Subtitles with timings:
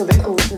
[0.00, 0.48] Gå væk, Rose.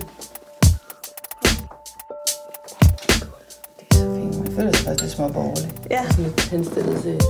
[3.79, 4.38] Det er så fint.
[4.38, 5.72] Man føler sig faktisk lidt småborgerlig.
[5.90, 6.03] Ja.
[6.11, 7.21] Sådan lidt henstillet til...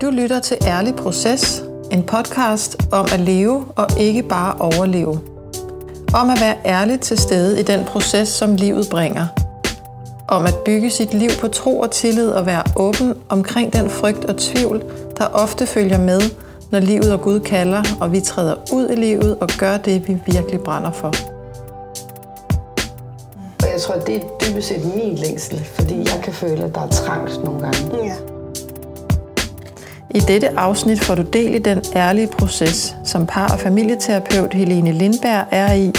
[0.00, 5.20] Du lytter til Ærlig Proces, en podcast om at leve og ikke bare overleve.
[6.14, 9.26] Om at være ærligt til stede i den proces, som livet bringer.
[10.28, 14.24] Om at bygge sit liv på tro og tillid og være åben omkring den frygt
[14.24, 14.84] og tvivl,
[15.18, 16.20] der ofte følger med,
[16.70, 20.16] når livet og Gud kalder, og vi træder ud i livet og gør det, vi
[20.26, 21.12] virkelig brænder for.
[23.62, 26.80] Og jeg tror, det er dybest set min længsel, fordi jeg kan føle, at der
[26.80, 28.04] er trangt nogle gange.
[28.04, 28.14] Ja.
[30.10, 34.92] I dette afsnit får du del i den ærlige proces, som par- og familieterapeut Helene
[34.92, 35.92] Lindberg er i,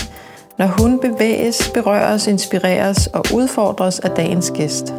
[0.57, 4.93] når hun bevæges, berøres, inspireres og udfordres af dagens gæst.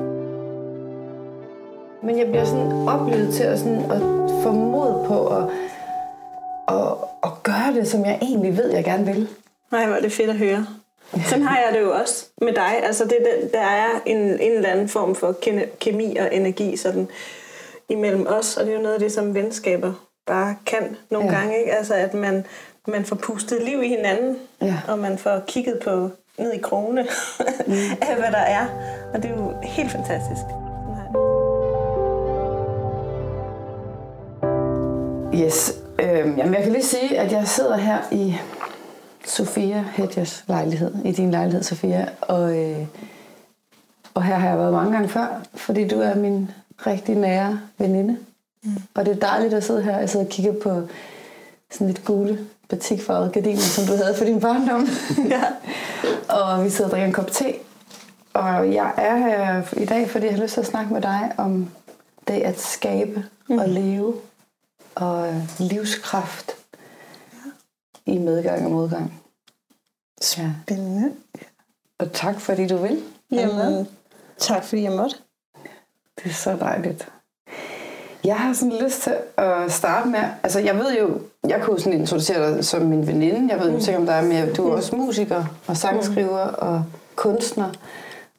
[2.02, 5.44] Men jeg bliver sådan oplevet til at, sådan, at få mod på at,
[6.76, 6.92] at,
[7.24, 9.28] at gøre det, som jeg egentlig ved, jeg gerne vil.
[9.72, 10.66] Nej, hvor er det fedt at høre.
[11.24, 12.82] Sådan har jeg det jo også med dig.
[12.82, 15.34] Altså, det, der er en, en eller anden form for
[15.80, 17.08] kemi og energi sådan,
[17.88, 19.92] imellem os, og det er jo noget af det, som venskaber
[20.26, 21.34] bare kan nogle Ja.
[21.34, 21.38] ja.
[21.40, 21.58] gange.
[21.58, 21.72] Ikke?
[21.72, 22.46] Altså, at man,
[22.88, 24.74] man får pustet liv i hinanden, Ja.
[24.88, 27.06] og man får kigget på ned i krogene
[27.66, 27.72] mm.
[28.08, 28.66] af, hvad der er.
[29.14, 30.65] Og det er jo helt fantastisk.
[35.36, 35.74] Yes.
[35.98, 38.36] Øhm, jamen, jeg kan lige sige, at jeg sidder her i
[39.26, 42.86] Sofia Hedges lejlighed, i din lejlighed, Sofia, og, øh,
[44.14, 46.50] og her har jeg været mange gange før, fordi du er min
[46.86, 48.16] rigtig nære veninde.
[48.62, 48.70] Mm.
[48.94, 49.98] Og det er dejligt at sidde her.
[49.98, 50.82] Jeg sidder og kigger på
[51.70, 54.88] sådan lidt gule batikfarvede gardiner, som du havde for din barndom.
[55.34, 55.42] Ja.
[56.38, 57.54] og vi sidder og drikker en kop te.
[58.32, 61.32] Og jeg er her i dag, fordi jeg har lyst til at snakke med dig
[61.36, 61.70] om
[62.28, 63.58] det at skabe mm.
[63.58, 64.14] og leve
[64.96, 66.56] og øh, livskraft
[68.06, 69.22] i medgang og modgang.
[70.38, 70.50] Ja.
[70.62, 71.12] Spændende.
[71.98, 73.02] Og tak fordi du vil.
[73.32, 73.88] Jamen,
[74.38, 75.16] tak fordi jeg måtte.
[76.16, 77.08] Det er så dejligt.
[78.24, 82.00] Jeg har sådan lyst til at starte med, altså jeg ved jo, jeg kunne sådan
[82.00, 84.96] introducere dig som min veninde, jeg ved jo sikkert om dig, men du er også
[84.96, 86.84] musiker og sangskriver og
[87.16, 87.72] kunstner.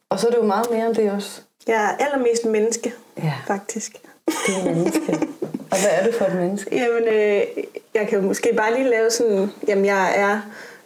[0.09, 1.41] Og så er det jo meget mere end det også.
[1.68, 5.27] Jeg er allermest menneske, Ja, faktisk det er menneske.
[5.71, 6.75] og hvad er det for et menneske?
[6.75, 7.41] Jamen, øh,
[7.93, 9.51] jeg kan måske bare lige lave sådan...
[9.67, 10.41] Jamen, jeg er,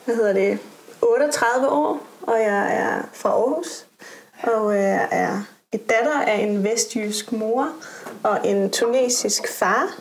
[0.06, 0.60] hvad hedder det,
[1.02, 3.86] 38 år, og jeg er fra Aarhus.
[4.44, 7.70] Og øh, jeg er et datter af en vestjysk mor
[8.24, 9.96] og en tunesisk far.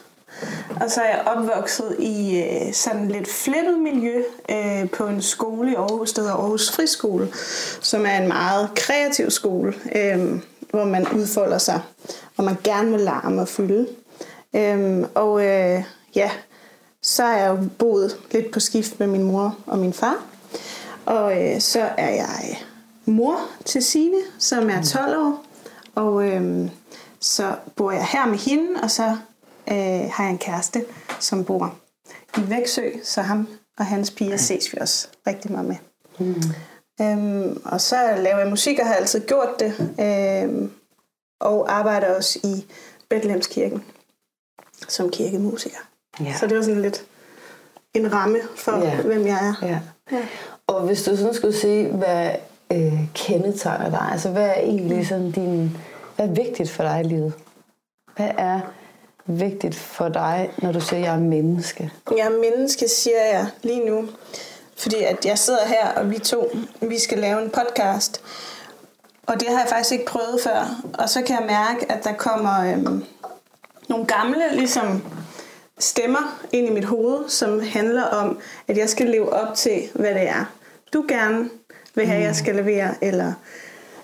[0.80, 5.72] Og så er jeg opvokset i øh, sådan lidt flettet miljø øh, på en skole
[5.72, 7.28] i Aarhus, der hedder Aarhus Friskole,
[7.80, 10.40] som er en meget kreativ skole, øh,
[10.70, 11.80] hvor man udfolder sig,
[12.40, 13.88] og man gerne må larme og fylde.
[14.56, 15.84] Øhm, og øh,
[16.14, 16.30] ja,
[17.02, 20.24] så er jeg jo boet lidt på skift med min mor og min far.
[21.06, 22.58] Og øh, så er jeg
[23.04, 25.44] mor til Signe, som er 12 år.
[25.94, 26.70] Og øh,
[27.20, 29.16] så bor jeg her med hende, og så
[29.70, 30.84] øh, har jeg en kæreste,
[31.18, 31.74] som bor
[32.36, 32.82] i Væksø.
[33.04, 35.76] Så ham og hans piger ses vi også rigtig meget med.
[36.18, 36.42] Mm.
[37.00, 39.94] Øhm, og så laver jeg musik og har altid gjort det.
[40.00, 40.70] Øhm,
[41.40, 42.66] og arbejder også i
[43.08, 43.84] Bethlehemskirken
[44.88, 45.78] som kirkemusiker.
[46.20, 46.34] Ja.
[46.40, 47.04] Så det var sådan lidt
[47.94, 49.02] en ramme for, Ja.
[49.02, 49.66] hvem jeg er.
[49.66, 49.78] Ja.
[50.12, 50.26] Ja.
[50.66, 52.30] Og hvis du sådan skulle sige, hvad
[52.72, 55.76] øh, kendetegner dig, altså hvad er egentlig sådan din,
[56.16, 57.32] hvad er vigtigt for dig i livet?
[58.16, 58.60] Hvad er
[59.26, 61.90] vigtigt for dig, når du siger, at jeg er menneske?
[62.16, 64.08] Jeg er menneske, siger jeg lige nu.
[64.76, 68.22] Fordi at jeg sidder her, og vi to, vi skal lave en podcast.
[69.30, 70.82] Og det har jeg faktisk ikke prøvet før.
[70.98, 73.04] Og så kan jeg mærke, at der kommer øhm,
[73.88, 75.02] nogle gamle ligesom,
[75.78, 78.38] stemmer ind i mit hoved, som handler om,
[78.69, 80.44] at jeg skal leve op til, hvad det er,
[80.92, 81.50] du gerne
[81.94, 83.32] vil have, jeg skal levere, eller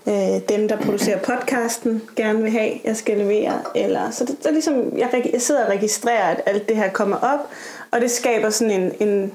[0.09, 3.61] øh, dem, der producerer podcasten, gerne vil have, jeg skal levere.
[3.75, 6.91] Eller, så det, det er ligesom, jeg, jeg sidder og registrerer, at alt det her
[6.91, 7.51] kommer op,
[7.91, 9.33] og det skaber sådan en, en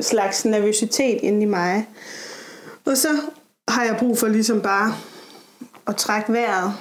[0.00, 1.88] slags nervøsitet inde i mig.
[2.84, 3.08] Og så
[3.68, 4.94] har jeg brug for ligesom bare
[5.86, 6.72] at trække vejret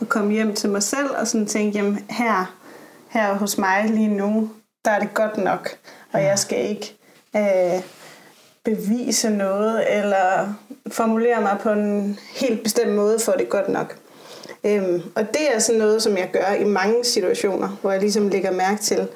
[0.00, 2.56] og komme hjem til mig selv og sådan tænke, jamen her,
[3.08, 4.50] her hos mig lige nu,
[4.84, 5.70] der er det godt nok,
[6.12, 6.96] og jeg skal ikke
[7.36, 7.82] øh,
[8.64, 10.54] bevise noget eller
[10.92, 13.96] formulere mig på en helt bestemt måde for det er godt nok.
[14.66, 18.28] Øhm, og det er sådan noget, som jeg gør i mange situationer, hvor jeg ligesom
[18.28, 19.08] lægger mærke til,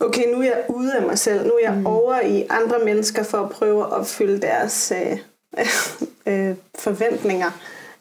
[0.00, 1.86] okay, nu er jeg ude af mig selv, nu er jeg mm.
[1.86, 5.18] over i andre mennesker for at prøve at opfylde deres øh,
[6.32, 7.50] øh, forventninger.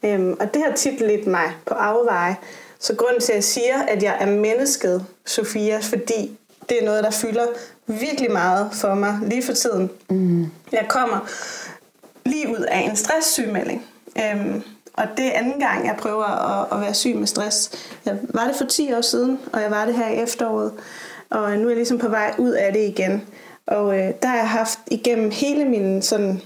[0.05, 2.35] Øhm, og det har tit lidt mig på afveje.
[2.79, 6.37] Så grunden til, at jeg siger, at jeg er mennesket, Sofia, fordi
[6.69, 7.45] det er noget, der fylder
[7.87, 9.89] virkelig meget for mig lige for tiden.
[10.09, 10.45] Mm.
[10.71, 11.29] Jeg kommer
[12.25, 13.85] lige ud af en stresssygemelding.
[14.17, 14.63] Øhm,
[14.93, 17.71] og det er anden gang, jeg prøver at, at være syg med stress.
[18.05, 20.71] Jeg var det for 10 år siden, og jeg var det her i efteråret.
[21.29, 23.21] Og nu er jeg ligesom på vej ud af det igen.
[23.67, 26.41] Og øh, der har jeg haft igennem hele min sådan,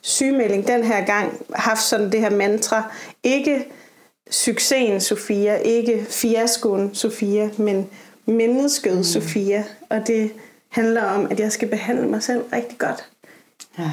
[0.00, 2.92] sygemelding den her gang, haft sådan det her mantra.
[3.22, 3.66] Ikke
[4.30, 7.90] succesen Sofia, ikke fiaskoen Sofia, men
[8.26, 9.04] mennesket mm.
[9.04, 9.64] Sofia.
[9.90, 10.32] Og det
[10.68, 13.08] handler om, at jeg skal behandle mig selv rigtig godt.
[13.78, 13.90] Ja.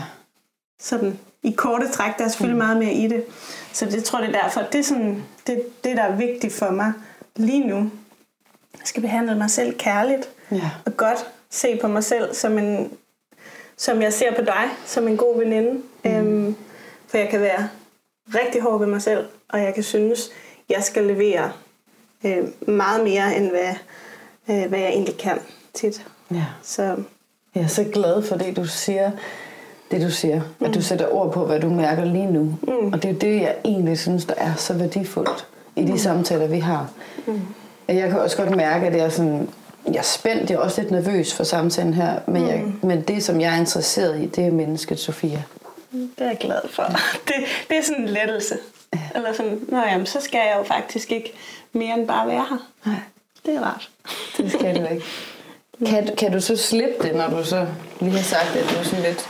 [0.81, 2.63] Sådan i korte træk, der er selvfølgelig mm.
[2.63, 3.23] meget mere i det.
[3.73, 4.61] Så det tror jeg, det er derfor.
[4.71, 6.93] Det er sådan, det, det, der er vigtigt for mig
[7.35, 7.77] lige nu.
[8.73, 10.71] Jeg skal behandle mig selv kærligt Ja.
[10.85, 12.91] og godt se på mig selv som en
[13.77, 15.81] som jeg ser på dig som en god veninde.
[16.03, 16.11] Mm.
[16.11, 16.55] Øhm,
[17.07, 17.69] for jeg kan være
[18.27, 20.29] rigtig hård ved mig selv, og jeg kan synes,
[20.69, 21.51] jeg skal levere
[22.25, 23.75] øh, meget mere, end hvad,
[24.49, 25.39] øh, hvad jeg egentlig kan
[25.73, 26.05] tit.
[26.31, 26.45] ja.
[26.63, 26.95] Så
[27.55, 29.11] Jeg er så glad for det, du siger,
[29.91, 30.41] det du siger.
[30.59, 30.65] Mm.
[30.65, 32.43] At du sætter ord på, hvad du mærker lige nu.
[32.43, 32.93] Mm.
[32.93, 35.97] Og det er det, jeg egentlig synes, der er så værdifuldt i de mm.
[35.97, 36.89] samtaler, vi har.
[37.27, 37.41] Mm.
[37.87, 39.49] Jeg kan også godt mærke, at jeg er sådan...
[39.87, 42.47] Jeg er spændt, jeg er også lidt nervøs for samtalen her, men, mm.
[42.47, 45.43] jeg, men det, som jeg er interesseret i, det er mennesket Sofia.
[45.91, 46.83] det er jeg glad for.
[47.27, 47.33] Det,
[47.69, 48.57] det er sådan en lettelse.
[48.93, 48.99] Ja.
[49.15, 51.33] Eller sådan, nå jamen, så skal jeg jo faktisk ikke
[51.73, 52.69] mere end bare være her.
[52.85, 52.95] Nej,
[53.45, 53.89] Det er rart.
[54.37, 55.05] det skal du ikke.
[55.85, 57.67] Kan, kan du så slippe det, når du så
[57.99, 59.29] lige har sagt, at du er sådan lidt...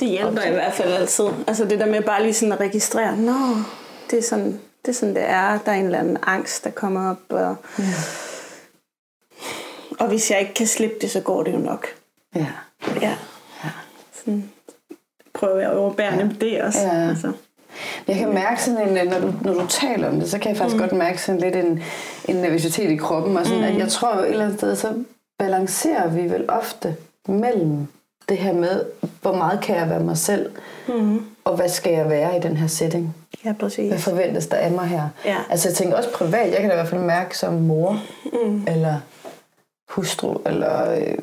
[0.00, 1.24] Det hjælper i hvert fald altid.
[1.46, 3.34] Altså det der med bare lige sådan at registrere, nå,
[4.10, 5.58] det er sådan, det er sådan, det er.
[5.58, 7.18] Der er en eller anden angst, der kommer op.
[7.28, 7.84] Og, Ja.
[10.00, 11.86] Og hvis jeg ikke kan slippe det, så går det jo nok.
[12.34, 12.46] Ja.
[13.02, 13.14] Ja.
[14.14, 14.50] Sådan
[15.34, 16.28] prøver jeg at overbære ja.
[16.40, 16.80] det også.
[16.80, 17.08] Ja, ja.
[17.08, 17.32] Altså.
[18.08, 20.56] Jeg kan mærke sådan en, når du, når du taler om det, så kan jeg
[20.56, 20.80] faktisk mm.
[20.80, 21.82] godt mærke sådan lidt en,
[22.28, 23.36] en nervøsitet i kroppen.
[23.36, 23.66] Og sådan, mm.
[23.66, 25.04] at jeg tror jo et eller andet sted, så
[25.38, 26.96] balancerer vi vel ofte
[27.28, 27.86] mellem
[28.28, 28.84] det her med,
[29.22, 30.50] hvor meget kan jeg være mig selv,
[30.88, 31.22] Mm.
[31.44, 33.14] og hvad skal jeg være i den her setting?
[33.44, 33.88] Ja, præcis.
[33.88, 35.08] Hvad forventes der af mig her?
[35.24, 35.36] Ja.
[35.50, 38.00] Altså jeg tænker også privat, jeg kan da i hvert fald mærke som mor,
[38.32, 38.64] mm.
[38.68, 38.94] eller
[39.88, 41.18] hustru, eller øh,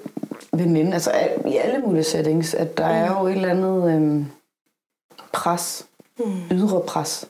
[0.53, 4.25] veninde, altså al- i alle mulige settings, at der er jo et eller andet øh,
[5.33, 5.85] pres,
[6.19, 6.41] Mm.
[6.51, 7.29] ydre pres.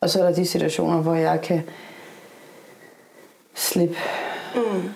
[0.00, 1.62] Og så er der de situationer, hvor jeg kan
[3.54, 3.96] slippe.
[4.54, 4.90] Mm.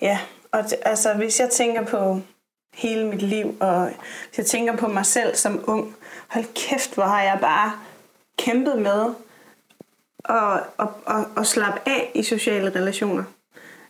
[0.00, 0.18] Ja,
[0.52, 2.20] og det, altså hvis jeg tænker på
[2.74, 3.90] hele mit liv, og
[4.28, 5.96] hvis jeg tænker på mig selv som ung,
[6.28, 7.72] hold kæft, hvor har jeg bare
[8.38, 9.14] kæmpet med
[10.24, 13.24] at, at, at, at slappe af i sociale relationer.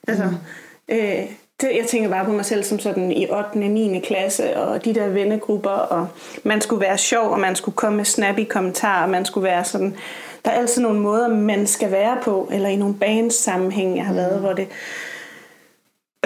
[0.09, 0.95] Altså, mm.
[0.95, 1.27] øh,
[1.61, 3.35] det, jeg tænker bare på mig selv som sådan i 8.
[3.35, 4.01] og 9.
[4.01, 6.09] klasse, og de der vennegrupper, og
[6.45, 9.65] man skulle være sjov, og man skulle komme med snappy kommentarer, og man skulle være
[9.65, 9.97] sådan...
[10.45, 14.07] Der er altid nogle måder, man skal være på, eller i nogle bands sammenhæng, jeg
[14.07, 14.69] har været, hvor det...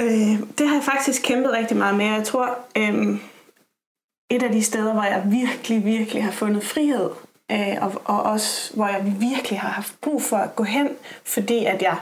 [0.01, 2.07] Øh, det har jeg faktisk kæmpet rigtig meget med.
[2.07, 3.19] Jeg tror, øh,
[4.31, 7.11] et af de steder, hvor jeg virkelig, virkelig har fundet frihed,
[7.53, 10.89] øh, og, og også hvor jeg virkelig har haft brug for at gå hen,
[11.25, 11.97] fordi at jeg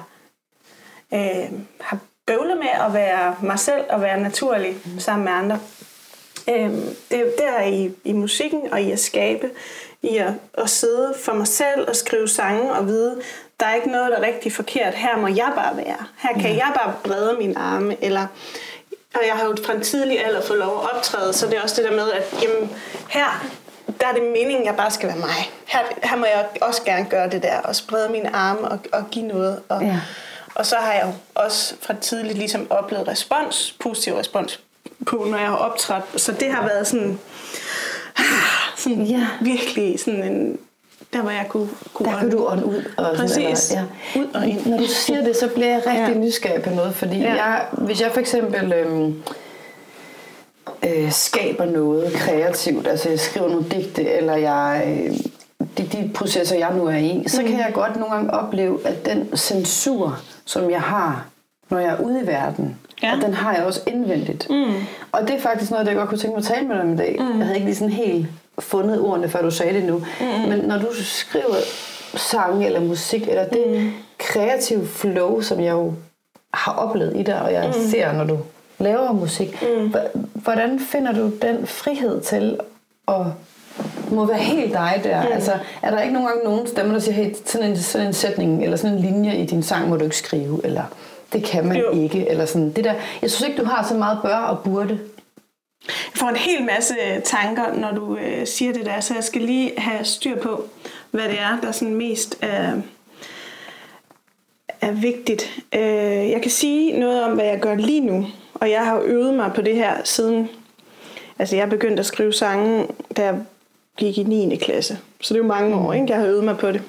[1.14, 5.58] øh, har bøvlet med at være mig selv og være naturlig sammen med andre.
[6.48, 6.70] Øh,
[7.10, 9.50] det, det er i, i musikken og i at skabe,
[10.02, 13.20] i at, at sidde for mig selv og skrive sange og vide,
[13.60, 14.94] der er ikke noget, der er rigtig forkert.
[14.94, 16.06] Her må jeg bare være.
[16.18, 18.04] Her kan jeg bare brede mine arme.
[18.04, 18.26] Eller,
[19.14, 21.62] og jeg har jo fra en tidlig alder fået lov at optræde, så det er
[21.62, 22.70] også det der med, at jamen,
[23.08, 23.46] her
[24.00, 25.50] der er det meningen, at jeg bare skal være mig.
[25.67, 29.05] Her, her må jeg også gerne gøre det der, og sprede mine arme og, og
[29.10, 29.62] give noget.
[29.69, 30.00] Og, Ja.
[30.54, 34.60] Og så har jeg også fra tidligt ligesom oplevet respons, positiv respons
[35.06, 36.20] på, når jeg har optrådt.
[36.20, 37.19] Så det har været sådan,
[38.76, 39.26] sådan Ja.
[39.40, 40.58] virkelig sådan en,
[41.12, 42.84] der hvor jeg kunne, kunne Der kan du ånde ud.
[42.96, 43.58] Og Præcis.
[43.58, 43.84] Sådan,
[44.16, 44.66] Ud og ind.
[44.66, 46.08] Når du siger det, så bliver jeg rigtig Ja.
[46.08, 46.14] ja.
[46.14, 47.34] nysgerrig på noget, fordi Ja.
[47.34, 47.44] ja.
[47.44, 49.22] jeg, hvis jeg for eksempel øhm,
[50.88, 55.16] øh, skaber noget kreativt, altså jeg skriver nogle digte, eller jeg, øh,
[55.78, 59.06] de, de processer, jeg nu er i, så kan jeg godt nogle gange opleve, at
[59.06, 61.26] den censur, som jeg har,
[61.70, 63.16] når jeg er ude i verden, Ja.
[63.16, 64.50] og den har jeg også indvendigt.
[64.50, 64.74] Mm.
[65.12, 66.92] Og det er faktisk noget, jeg godt kunne tænke mig at tale med dig om
[66.92, 67.16] i dag.
[67.20, 67.38] Mm.
[67.38, 68.26] Jeg havde ikke lige sådan helt
[68.58, 69.98] fundet ordene, før du sagde det nu.
[70.20, 70.48] Mm.
[70.48, 71.56] Men når du skriver
[72.14, 73.92] sang eller musik, eller det mm.
[74.19, 75.94] kreative flow, som jeg jo
[76.54, 77.90] har oplevet i dig, og jeg mm.
[77.90, 78.38] ser, når du
[78.78, 79.94] laver musik, mm.
[80.34, 82.58] hvordan finder du den frihed til
[83.08, 83.26] at
[84.10, 85.22] må være helt dig der.
[85.22, 85.32] Mm.
[85.32, 88.13] Altså, er der ikke nogen gange nogen stemmer, der siger, hey, sådan en, sådan en
[88.13, 90.82] sætning, eller sådan en linje i din sang må du ikke skrive, eller
[91.32, 91.91] det kan man Jo.
[91.91, 92.72] ikke, eller sådan.
[92.72, 94.99] Det der, jeg synes ikke, du har så meget bør og burde.
[95.87, 96.94] Jeg får en hel masse
[97.25, 100.65] tanker, når du øh, siger det der, så jeg skal lige have styr på,
[101.10, 102.79] hvad det er, der sådan mest øh,
[104.81, 105.63] er vigtigt.
[105.75, 108.27] Øh, jeg kan sige noget om, hvad jeg gør lige nu.
[108.55, 110.49] Og jeg har jo øvet mig på det her siden...
[111.39, 113.34] Altså, jeg begyndte at skrive sange, da jeg
[114.00, 114.56] gik i 9.
[114.56, 114.98] klasse.
[115.20, 116.06] Så det er jo mange år, ikke?
[116.08, 116.82] Jeg har øvet mig på det.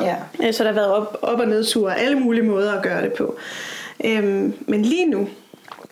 [0.00, 0.14] Ja.
[0.42, 3.12] Øh, Så der har været op, op- og nedture, alle mulige måder at gøre det
[3.12, 3.36] på.
[4.04, 5.28] Øhm, men lige nu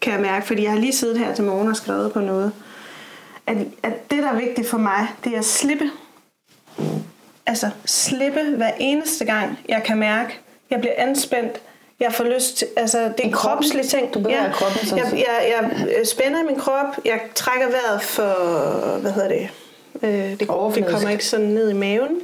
[0.03, 2.53] kan jeg mærke, fordi jeg har lige siddet her til morgen og skrevet på noget,
[3.47, 5.91] at, at det, der er vigtigt for mig, det er at slippe.
[7.47, 10.39] Altså slippe hver eneste gang, jeg kan mærke,
[10.71, 11.61] jeg bliver anspændt,
[12.01, 14.15] jeg får lyst til, altså det er en kropslig ting.
[14.15, 17.67] Du bevæger ja, kroppen sådan jeg, jeg, jeg øh, spænder i min krop, jeg trækker
[17.67, 18.33] vejret for,
[18.99, 19.49] hvad hedder det,
[20.03, 22.21] øh, det, det kommer ikke sådan ned i maven,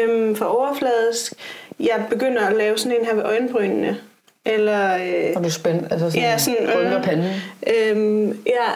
[0.00, 1.32] øhm, for overfladisk.
[1.80, 4.00] Jeg begynder at lave sådan en her ved øjenbrynene,
[4.44, 4.94] eller...
[4.96, 7.32] Øh, Og du er spændt, altså sådan, Ja, sådan, øh, panden.
[7.76, 8.68] Øhm, ja,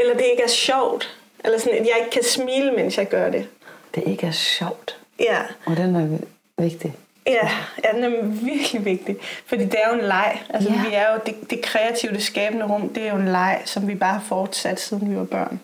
[0.00, 1.16] eller det ikke er sjovt.
[1.44, 3.46] Eller sådan, at jeg ikke kan smile, mens jeg gør det.
[3.94, 4.96] Det ikke er sjovt.
[5.20, 6.18] Ja, Og den er
[6.62, 6.94] vigtig.
[7.26, 7.50] Ja,
[7.84, 9.16] ja den er virkelig vigtig.
[9.46, 10.42] Fordi det er jo en leg.
[10.50, 10.88] Altså, Ja.
[10.88, 13.88] vi er jo det, det kreative, det skabende rum, det er jo en leg, som
[13.88, 15.60] vi bare har fortsat, siden vi var børn.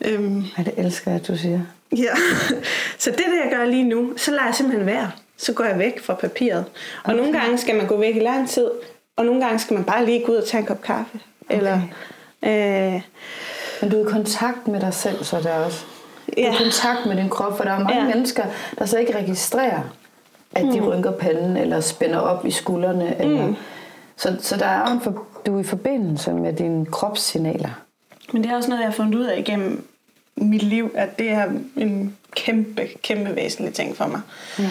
[0.00, 1.60] Øhm, Ej, det elsker jeg, at du siger.
[1.96, 2.14] ja,
[2.98, 5.10] så det, det jeg gør lige nu, så lader jeg simpelthen være.
[5.36, 6.64] Så går jeg væk fra papiret.
[7.04, 8.70] Og nogle gange skal man gå væk i lang tid,
[9.16, 11.20] og nogle gange skal man bare lige gå ud og tage en kop kaffe.
[11.50, 11.80] Eller,
[12.42, 13.00] øh,
[13.82, 15.84] Men du er i kontakt med dig selv, så der også.
[16.26, 16.52] Du er Ja.
[16.52, 18.00] i kontakt med din krop, for der er mange Ja.
[18.02, 18.08] ja.
[18.14, 18.44] mennesker,
[18.78, 19.80] der så ikke registrerer,
[20.54, 23.20] at de rynker panden, eller spænder op i skuldrene.
[23.20, 23.54] Eller,
[24.16, 27.70] så, så der er en for, du er i forbindelse med dine kropssignaler.
[28.32, 29.86] Men det er også noget, jeg har fundet ud af igennem
[30.36, 34.20] mit liv, at det er en kæmpe, kæmpe væsentlig ting for mig.
[34.58, 34.70] Ja.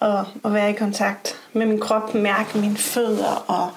[0.00, 3.70] Og at være i kontakt med min krop, mærke mine fødder og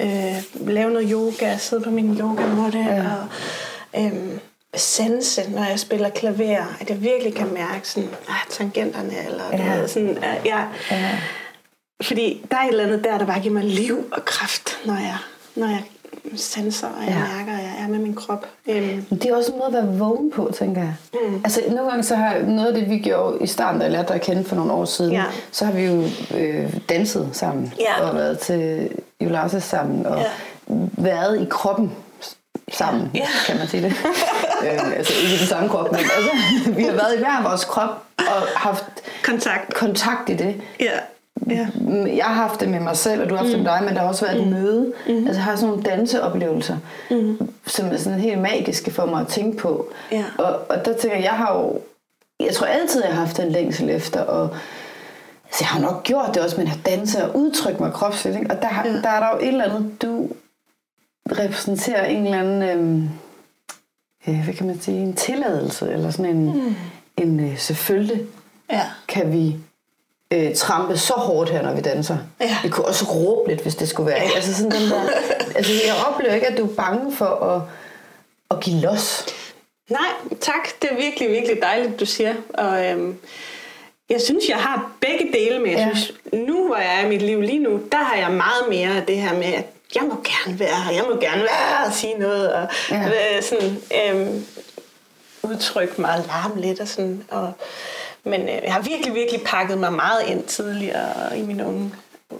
[0.00, 3.02] øh, lave noget yoga, sidde på min yogamåtte ja.
[3.02, 4.38] og øh,
[4.76, 9.56] sanse, når jeg spiller klaver, at jeg virkelig kan mærke sådan, ah, tangenterne, eller ja.
[9.64, 9.78] Ja.
[9.80, 11.10] ved, sådan, at jeg, Ja.
[12.02, 14.94] fordi der er et eller andet der, der bare giver mig liv og kraft, når
[14.94, 15.16] jeg,
[15.56, 15.82] når jeg
[16.36, 17.36] sanser, og jeg Ja.
[17.36, 18.46] mærker, at jeg er med min krop.
[18.68, 20.94] Øhm, det er også en måde at være vågen på, tænker jeg.
[21.14, 21.40] Mm.
[21.44, 24.08] Altså, nogle gange så har noget af det, vi gjorde i starten, da jeg lærte
[24.08, 25.24] dig at kende for nogle år siden, Ja.
[25.52, 26.02] så har vi jo
[26.36, 28.02] øh, danset sammen, Ja.
[28.08, 28.88] og været til
[29.20, 30.24] Julasse sammen, og Ja.
[30.92, 31.92] været i kroppen
[32.72, 33.26] sammen, Ja.
[33.46, 33.90] kan man sige det.
[34.64, 36.30] øh, altså ikke i den samme krop, men altså,
[36.76, 38.84] vi har været i hver vores krop, og haft
[39.24, 39.74] kontakt.
[39.74, 40.60] kontakt i det.
[40.80, 40.90] Ja.
[41.50, 41.66] ja.
[42.16, 43.94] Jeg har haft det med mig selv, og du har haft det med dig, men
[43.94, 44.92] der har også været et møde.
[45.08, 46.76] Altså, jeg har sådan nogle danseoplevelser,
[47.66, 49.92] som er sådan helt magiske for mig at tænke på.
[50.12, 50.24] Ja.
[50.38, 51.80] Og, og der tænker jeg, jeg har jo...
[52.40, 54.42] Jeg tror altid, jeg har haft en længsel efter, og
[55.46, 58.36] altså, jeg har nok gjort det også, men at danse og udtrykke mig kropsligt.
[58.36, 58.50] Ikke?
[58.50, 58.92] Og der, har, Ja.
[58.92, 60.28] der er der jo et eller andet, du
[61.30, 62.62] repræsenterer en eller anden...
[62.62, 63.08] Øhm,
[64.28, 64.98] øh, hvad kan man sige?
[65.02, 66.44] En tilladelse, eller sådan en...
[66.44, 66.74] Mm.
[67.16, 68.22] en øh, selvfølgelig
[68.70, 68.82] ja.
[69.08, 69.56] kan vi
[70.32, 72.18] øh, trampe så hårdt her, når vi danser.
[72.40, 72.56] Ja.
[72.62, 74.22] Vi kunne også råbe lidt, hvis det skulle være.
[74.22, 74.30] Ja.
[74.36, 75.02] Altså sådan den der,
[75.56, 77.62] altså jeg oplever ikke, at du er bange for at,
[78.50, 79.26] at give los.
[79.90, 80.08] Nej,
[80.40, 80.68] tak.
[80.82, 82.34] Det er virkelig, virkelig dejligt, du siger.
[82.54, 83.16] Og øhm,
[84.10, 85.70] jeg synes, jeg har begge dele med.
[85.70, 85.94] Jeg Ja.
[85.94, 88.96] synes, nu hvor jeg er i mit liv lige nu, der har jeg meget mere
[88.96, 89.64] af det her med, at
[89.94, 92.96] jeg må gerne være her, jeg må gerne være og sige noget, og Ja.
[92.96, 93.40] ja.
[93.40, 94.46] sådan, øhm,
[95.42, 97.24] udtrykke mig og larme lidt og sådan.
[97.30, 97.52] Og,
[98.24, 101.94] men øh, jeg har virkelig, virkelig pakket mig meget ind tidligere i min unge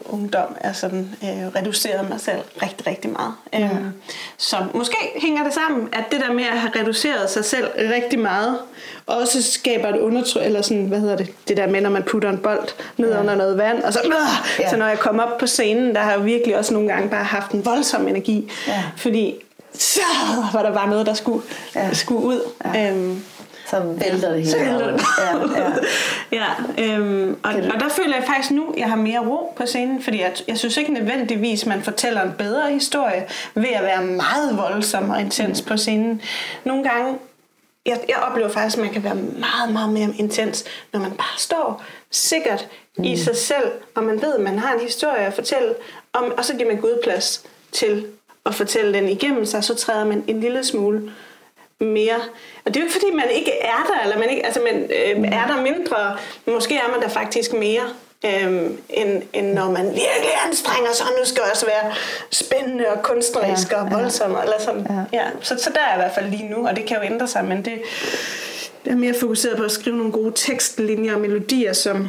[0.04, 3.32] ungdom er sådan øh, reduceret mig selv rigtig, rigtig meget.
[3.52, 3.64] Ja.
[3.64, 3.92] Øhm,
[4.36, 8.18] så måske hænger det sammen, at det der med at have reduceret sig selv rigtig
[8.18, 8.58] meget,
[9.06, 12.30] også skaber et undertryk, eller sådan, hvad hedder det, det der med, når man putter
[12.30, 13.20] en bold ned Ja.
[13.20, 14.12] under noget vand, og så, øh,
[14.58, 14.70] Ja.
[14.70, 17.24] så når jeg kom op på scenen, der har jeg virkelig også nogle gange bare
[17.24, 18.82] haft en voldsom energi, Ja.
[18.96, 19.34] fordi
[19.74, 20.00] så
[20.52, 21.42] var der bare noget, der skulle,
[21.74, 21.94] ja.
[21.94, 22.40] skulle ud.
[22.74, 22.90] Ja.
[22.90, 23.24] Øhm,
[23.72, 24.50] Så vælter det hele.
[24.50, 25.02] så vælter det.
[25.18, 25.62] Ja,
[26.30, 26.46] ja.
[26.78, 29.66] ja, øhm, og, og der føler jeg faktisk nu, at jeg har mere ro på
[29.66, 34.02] scenen, fordi jeg, jeg synes ikke nødvendigvis, man fortæller en bedre historie ved at være
[34.02, 36.22] meget voldsom og intens på scenen.
[36.64, 37.18] Nogle gange,
[37.86, 41.38] jeg, jeg oplever faktisk, at man kan være meget, meget mere intens, når man bare
[41.38, 43.04] står sikkert mm.
[43.04, 45.74] i sig selv, og man ved, at man har en historie at fortælle,
[46.12, 48.06] om, og så giver man Gud plads til
[48.46, 51.12] at fortælle den igennem sig, så træder man en lille smule
[51.84, 52.20] mere.
[52.64, 54.82] Og det er jo ikke fordi, man ikke er der, eller man ikke, altså man
[54.82, 56.16] øh, er der mindre.
[56.46, 57.82] Måske er man der faktisk mere,
[58.24, 61.92] øh, end, end når man virkelig anstrenger sig, og nu skal jeg også være
[62.30, 64.32] spændende og kunstnerisk Ja, og voldsom.
[64.32, 64.86] Ja, eller sådan.
[64.90, 65.18] Ja.
[65.18, 65.26] Ja.
[65.40, 67.28] Så, så der er jeg i hvert fald lige nu, og det kan jo ændre
[67.28, 67.82] sig, men det,
[68.84, 72.08] det er mere fokuseret på at skrive nogle gode tekstlinjer og melodier, som,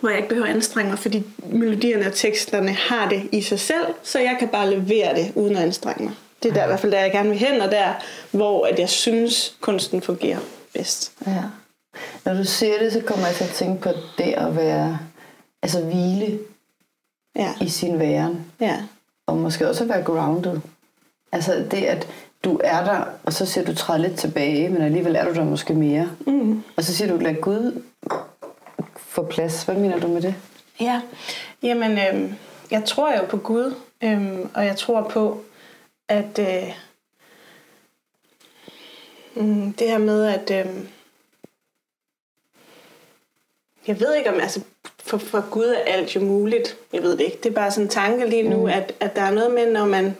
[0.00, 1.22] hvor jeg ikke behøver anstrenge mig, fordi
[1.52, 5.56] melodierne og teksterne har det i sig selv, så jeg kan bare levere det uden
[5.56, 6.12] at anstrenge mig.
[6.42, 7.94] Det er der i hvert fald, der jeg gerne vil hen, og der,
[8.30, 10.38] hvor at jeg synes, kunsten fungerer
[10.74, 11.12] bedst.
[11.26, 11.42] Ja.
[12.24, 13.88] Når du siger det, så kommer jeg til at tænke på
[14.18, 14.98] det at være,
[15.62, 16.38] altså hvile.
[17.36, 17.54] Ja.
[17.60, 18.44] i sin væren.
[18.60, 18.76] Ja.
[19.26, 20.60] Og måske også at være grounded.
[21.32, 22.08] Altså det, at
[22.44, 25.44] du er der, og så siger du træde lidt tilbage, men alligevel er du der
[25.44, 26.08] måske mere.
[26.26, 26.62] Mm.
[26.76, 27.82] Og så siger du, lad Gud
[28.96, 29.62] få plads.
[29.62, 30.34] Hvad mener du med det?
[30.80, 31.00] Ja,
[31.62, 32.34] jamen, øhm,
[32.70, 35.42] jeg tror jo på Gud, øhm, og jeg tror på,
[36.08, 36.72] at øh,
[39.34, 40.88] mm, det her med, at øhm,
[43.86, 44.60] jeg ved ikke om, altså
[45.04, 47.84] for, for Gud er alt jo muligt, jeg ved det ikke, det er bare sådan
[47.84, 48.66] en tanke lige nu, mm.
[48.66, 50.16] at, at der er noget med, når man,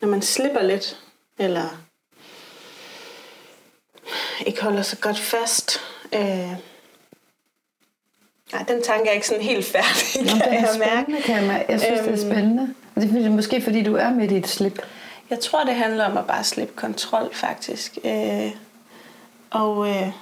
[0.00, 1.00] når man slipper lidt,
[1.38, 1.82] eller
[4.46, 5.80] ikke holder sig godt fast,
[6.14, 6.52] øh,
[8.52, 11.22] Nej, den tanke er ikke sådan helt færdig, Nå, kan det er jeg mærke.
[11.22, 11.66] kan jeg.
[11.68, 12.32] Jeg synes, øhm, det er Øhm.
[12.32, 12.74] spændende.
[12.96, 14.82] Og det er måske fordi, du er midt i et slip.
[15.30, 17.98] Jeg tror, det handler om at bare slippe kontrol, faktisk.
[18.04, 18.50] Øh,
[19.50, 20.12] og, øh,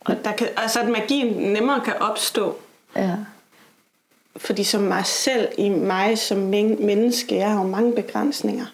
[0.00, 2.58] og der kan, altså, at magien nemmere kan opstå.
[2.96, 3.16] Ja.
[4.36, 8.66] Fordi som mig selv, i mig som men- menneske, jeg har jo mange begrænsninger.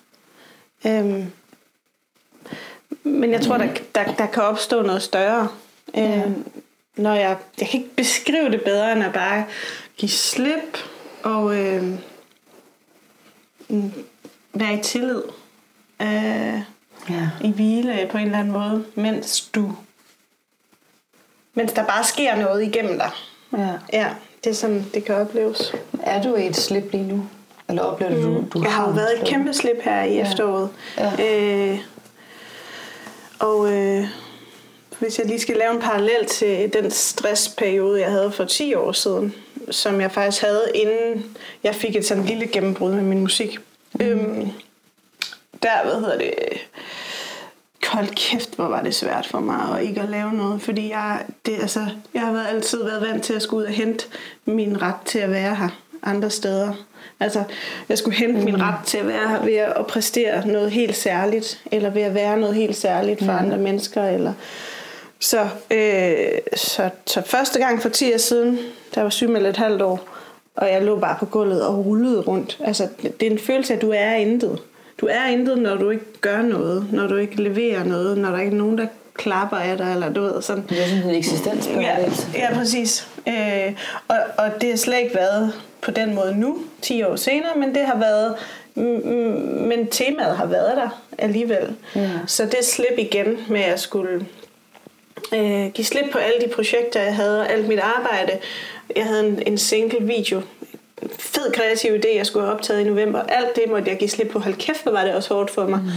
[0.87, 1.33] Øhm,
[3.03, 5.49] men jeg tror, der, der, der kan opstå noget større.
[5.99, 6.45] Øhm,
[6.97, 9.45] når jeg, jeg kan ikke beskrive det bedre, end at bare
[9.97, 10.79] give slip
[11.23, 11.55] og
[13.69, 13.93] mm,
[14.53, 15.23] være i tillid.
[16.03, 16.61] Øh,
[17.11, 17.29] Ja.
[17.41, 19.73] i hvile på en eller anden måde, mens du
[21.55, 23.11] mens der bare sker noget igennem dig.
[23.59, 23.69] ja.
[23.93, 24.09] Ja,
[24.45, 25.75] det er sådan, det kan opleves.
[26.03, 27.27] Er du i et slip lige nu?
[27.69, 29.29] Eller oplever du, du, du jeg har jo et været et slip?
[29.29, 30.23] kæmpe slip her i Ja.
[30.31, 30.69] efteråret.
[30.99, 31.13] Ja.
[31.73, 31.79] Øh,
[33.39, 34.05] og øh,
[34.99, 38.93] hvis jeg lige skal lave en parallel til den stressperiode, jeg havde for 10 år
[38.93, 39.35] siden,
[39.71, 43.59] som jeg faktisk havde, inden jeg fik et sådan lille gennembrud med min musik.
[43.93, 44.05] Mm.
[44.07, 44.49] Øhm,
[45.63, 46.35] der, hvad hedder det,
[47.91, 51.25] hold kæft, hvor var det svært for mig at ikke at lave noget, fordi jeg,
[51.47, 54.05] det, altså, jeg har været, altid været vant til at skulle ud og hente
[54.45, 55.69] min ret til at være her
[56.03, 56.73] andre steder.
[57.21, 57.45] Altså,
[57.89, 58.45] jeg skulle hente mm.
[58.45, 62.15] min ret til at være her ved at præstere noget helt særligt, eller ved at
[62.15, 63.39] være noget helt særligt for mm.
[63.39, 64.33] andre mennesker, eller
[65.19, 68.59] så, øh, så, så første gang for 10 år siden,
[68.95, 70.09] der var syg med et halvt år,
[70.57, 72.59] og jeg lå bare på gulvet og rullede rundt.
[72.65, 74.59] Altså, det er en følelse af, at du er intet.
[75.01, 78.39] Du er intet, når du ikke gør noget, når du ikke leverer noget, når der
[78.39, 80.65] ikke er nogen, der klapper af dig, eller du ved, sådan.
[80.69, 81.97] Det er sådan en eksistens Ja,
[82.35, 83.09] ja præcis.
[83.29, 83.73] Øh,
[84.09, 87.75] og, og det har slet ikke været på den måde nu, 10 år senere, men
[87.75, 88.35] det har været,
[89.69, 91.77] men temaet har været der alligevel.
[91.97, 92.11] Ja.
[92.27, 94.27] Så det slip igen med at skulle
[95.35, 98.33] øh, give slip på alle de projekter, jeg havde, og alt mit arbejde.
[98.97, 100.43] Jeg havde en, en single video,
[101.19, 103.23] fed kreativ idé, jeg skulle have optaget i november.
[103.23, 104.39] Alt det måtte jeg give slip på.
[104.39, 105.81] Hold kæft, hvor var det også hårdt for mig.
[105.81, 105.91] Mm.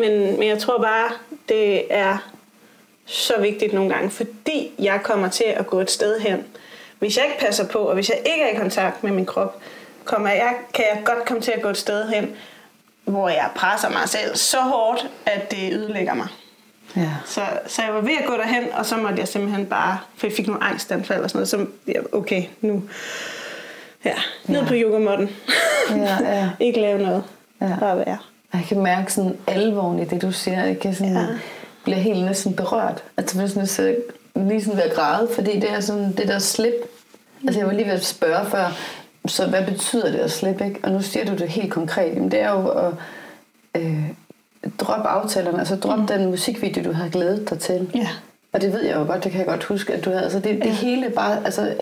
[0.00, 1.10] Men, men jeg tror bare,
[1.48, 2.30] det er
[3.06, 6.44] så vigtigt nogle gange, fordi jeg kommer til at gå et sted hen.
[6.98, 9.60] Hvis jeg ikke passer på, og hvis jeg ikke er i kontakt med min krop,
[10.04, 12.36] kommer jeg, kan jeg godt komme til at gå et sted hen,
[13.04, 16.28] hvor jeg presser mig selv så hårdt, at det ødelægger mig.
[16.96, 17.10] Ja.
[17.26, 20.26] Så, så jeg var ved at gå derhen, og så måtte jeg simpelthen bare, for
[20.26, 22.82] jeg fik nogle angstanfald og sådan noget, så okay, nu,
[24.04, 24.14] ja,
[24.46, 24.66] ned Ja.
[24.68, 25.30] på yogamotten.
[25.90, 26.50] Ja, ja.
[26.66, 27.22] ikke lave noget,
[27.60, 27.76] Ja.
[27.80, 28.18] bare være.
[28.54, 30.64] Jeg kan mærke sådan alvoren i det, du siger.
[30.64, 31.20] Jeg kan sådan, Ja.
[31.20, 31.26] ja.
[31.84, 33.02] blive helt næsten berørt.
[33.16, 33.96] Altså, jeg bliver sådan,
[34.48, 36.72] lige sådan ved at græde, fordi det er sådan det der slip.
[37.44, 38.76] Altså, jeg var lige ved at spørge før,
[39.26, 40.80] så hvad betyder det at slippe, ikke?
[40.82, 42.14] Og nu siger du det helt konkret.
[42.14, 42.92] Jamen, det er jo at
[43.76, 44.04] øh,
[44.78, 45.58] droppe aftalerne.
[45.58, 46.06] Altså, droppe mm.
[46.08, 47.90] den musikvideo, du havde glædet dig til.
[47.94, 48.08] Ja.
[48.52, 50.22] Og det ved jeg jo godt, det kan jeg godt huske, at du havde.
[50.22, 50.70] Altså, det, det Ja.
[50.72, 51.74] hele bare, altså,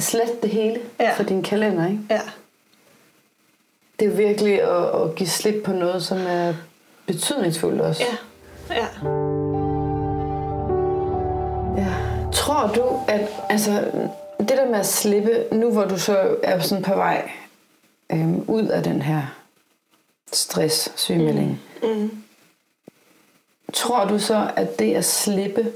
[0.00, 1.14] slet det hele Ja.
[1.16, 2.00] for din kalender, ikke?
[2.10, 2.20] Ja.
[4.00, 6.54] Det er virkelig at, at give slip på noget, som er
[7.06, 8.02] betydningsfuldt også.
[8.70, 8.74] Ja.
[8.74, 8.86] Ja.
[11.76, 11.94] ja.
[12.32, 13.90] Tror du, at altså,
[14.38, 17.30] det der med at slippe, nu hvor du så er sådan på vej
[18.12, 19.22] øhm, ud af den her
[20.32, 22.10] stress, sygemelding, Mm.
[23.72, 25.72] tror du så, at det at slippe,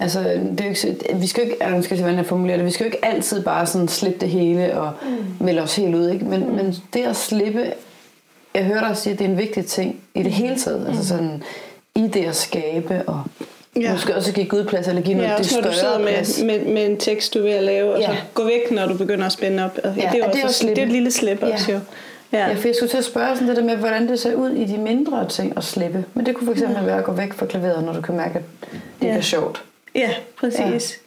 [0.00, 2.66] altså, det er jo ikke, vi skal jo ikke, nu skal jeg jeg formulerer det,
[2.66, 5.44] vi skal jo ikke altid bare sådan slippe det hele og mm.
[5.44, 6.24] melde os helt ud, ikke?
[6.24, 6.52] Men, mm.
[6.54, 7.72] men det at slippe,
[8.54, 11.06] jeg hører dig sige, at det er en vigtig ting i det hele taget, altså
[11.08, 11.42] sådan
[11.94, 13.22] i det at skabe og
[13.76, 13.92] Ja.
[13.92, 16.42] måske også give Gud plads, eller give noget Ja, også når du sidder plads.
[16.42, 18.06] med, med, med en tekst, du er ved at lave, og Ja.
[18.06, 19.78] så gå væk, når du begynder at spænde op.
[19.84, 21.52] Og Ja, det er er det også, det er et lille slip Ja.
[21.52, 21.78] også jo.
[22.32, 22.46] Ja.
[22.48, 22.54] Ja.
[22.54, 24.64] for jeg skulle til at spørge sådan det der med, hvordan det ser ud i
[24.64, 26.04] de mindre ting at slippe.
[26.14, 28.34] Men det kunne for eksempel være at gå væk fra klaveret, når du kan mærke,
[28.38, 28.42] at
[29.02, 29.16] det Ja.
[29.16, 29.62] er sjovt.
[29.94, 31.00] Ja, præcis.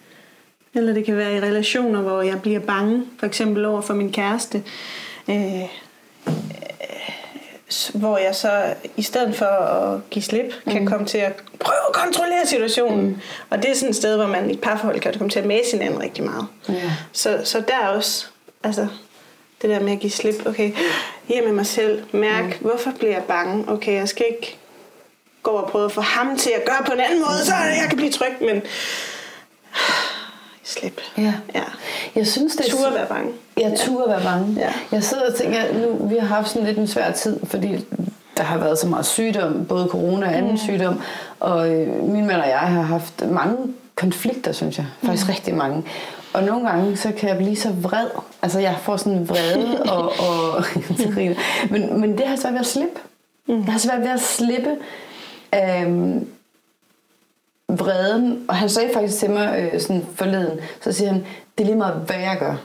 [0.76, 0.80] Ja.
[0.80, 4.12] Eller det kan være i relationer, hvor jeg bliver bange, for eksempel over for min
[4.12, 4.63] kæreste.
[5.30, 5.69] Øh, øh,
[7.93, 10.88] hvor jeg så, i stedet for at give slip, kan Mm.
[10.88, 13.06] komme til at prøve at kontrollere situationen.
[13.06, 13.17] Mm.
[13.50, 15.46] Og det er sådan et sted, hvor man i et parforhold kan komme til at
[15.46, 16.46] mase hinanden rigtig meget.
[16.69, 16.91] Ja.
[17.12, 18.26] Så, så der også,
[18.63, 18.88] altså,
[19.62, 20.46] Det der med at give slip.
[20.46, 20.72] Okay,
[21.26, 22.04] her med mig selv.
[22.12, 22.67] Mærk, mm.
[22.67, 23.65] hvorfor bliver jeg bange?
[23.72, 24.58] Okay, jeg skal ikke
[25.43, 27.86] gå og prøve at få ham til at gøre på en anden måde, så jeg
[27.89, 28.62] kan blive tryg, men
[30.63, 31.01] slip.
[31.17, 31.34] Ja.
[31.56, 31.63] Ja.
[32.15, 33.32] Jeg synes, det er Ture at være bange.
[33.58, 34.56] Jeg turde være bange.
[34.60, 34.73] Ja.
[34.91, 37.86] Jeg sidder og tænker, nu vi har haft sådan lidt en svær tid, fordi
[38.38, 40.58] der har været så meget sygdom, både corona og anden mm.
[40.58, 41.01] sygdom,
[41.39, 43.58] og øh, min mand og jeg har haft mange
[43.95, 44.86] konflikter, synes jeg.
[45.03, 45.34] Faktisk mm.
[45.34, 45.84] rigtig mange.
[46.34, 48.08] Og nogle gange, så kan jeg blive så vred.
[48.41, 50.63] Altså, jeg får sådan vrede, og, og
[51.71, 52.99] men, men det har svært ved at slippe.
[53.47, 53.63] Mm.
[53.63, 54.69] Jeg har svært ved at slippe
[55.56, 56.28] øhm,
[57.68, 58.46] vreden.
[58.48, 61.26] Og han sagde faktisk til mig øh, sådan forleden, så siger han,
[61.58, 62.56] det er lige meget, hvad jeg gør,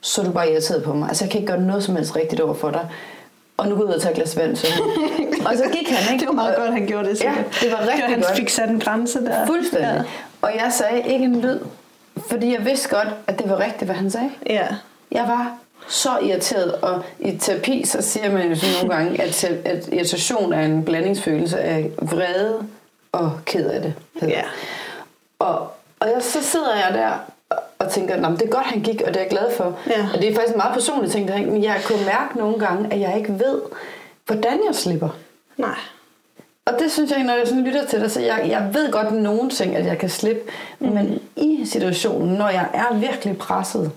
[0.00, 1.08] så er du bare irriteret på mig.
[1.08, 2.88] Altså, jeg kan ikke gøre noget som helst rigtigt over for dig.
[3.56, 4.66] Og nu går jeg ud og tager et glas vand, så.
[5.46, 6.20] og så gik han, ikke?
[6.20, 7.24] Det var meget og, godt, han gjorde det.
[7.24, 7.58] Ja, sikkert.
[7.62, 8.36] det var rigtig han godt.
[8.36, 9.46] fik sat en grænse der.
[9.46, 9.88] Fuldstændig.
[9.88, 10.02] Ja.
[10.42, 11.58] Og jeg sagde ikke en lyd,
[12.28, 14.30] fordi jeg vidste godt, at det var rigtigt, hvad han sagde.
[14.46, 14.66] Ja.
[15.12, 19.44] Jeg var så irriteret, og i terapi, så siger man jo sådan nogle gange, at,
[19.44, 22.66] at irritation er en blandingsfølelse af vrede
[23.12, 23.94] og ked af det.
[24.22, 24.42] Ja.
[25.38, 25.58] Og,
[26.00, 27.12] og jeg, så sidder jeg der
[27.78, 29.78] og tænker, men det er godt, han gik, og det er jeg glad for.
[29.86, 30.08] Ja.
[30.14, 32.92] Og det er faktisk en meget personlig ting, der, men jeg kunne mærke nogle gange,
[32.92, 33.60] at jeg ikke ved,
[34.26, 35.08] hvordan jeg slipper.
[35.56, 35.78] Nej.
[36.64, 39.12] Og det synes jeg, når jeg sådan lytter til det, så jeg, jeg ved godt
[39.12, 40.42] nogle ting, at jeg kan slippe,
[40.78, 40.88] mm.
[40.88, 43.92] men i situationen, når jeg er virkelig presset,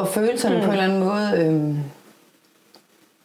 [0.00, 0.60] og følelserne mm.
[0.60, 1.78] på en eller anden måde øhm,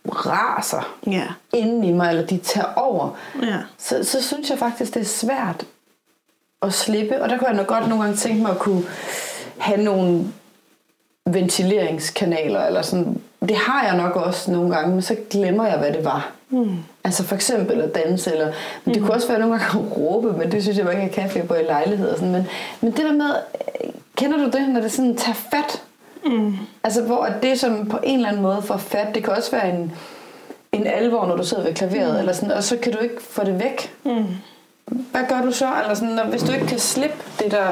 [0.10, 1.24] raser Ja.
[1.54, 3.10] inden i mig, eller de tager over,
[3.44, 3.58] Ja.
[3.78, 5.66] så, så synes jeg faktisk, det er svært
[6.62, 7.22] at slippe.
[7.22, 8.84] Og der kunne jeg nok godt nogle gange tænke mig at kunne
[9.58, 10.26] have nogle
[11.26, 13.22] ventileringskanaler, eller sådan.
[13.42, 16.32] Det har jeg nok også nogle gange, men så glemmer jeg, hvad det var.
[16.50, 16.76] Mm.
[17.04, 18.52] Altså for eksempel at danse, eller,
[18.86, 21.04] men det kunne også være nogle gange at råbe, men det synes jeg bare ikke,
[21.06, 22.32] jeg kan, for på i lejlighed og sådan.
[22.32, 22.48] Men,
[22.82, 23.30] men det der med,
[23.84, 25.82] øh, kender du det, når det sådan tager fat?
[26.26, 26.54] Mm.
[26.84, 29.70] Altså hvor det som på en eller anden måde får fat, det kan også være
[29.70, 29.92] en,
[30.72, 32.20] en alvor, når du sidder ved klaveret, mm.
[32.20, 33.94] eller sådan, og så kan du ikke få det væk.
[34.04, 34.26] Mm.
[34.86, 35.70] Hvad gør du så?
[35.82, 37.68] Eller sådan, når, hvis du ikke kan slippe det, der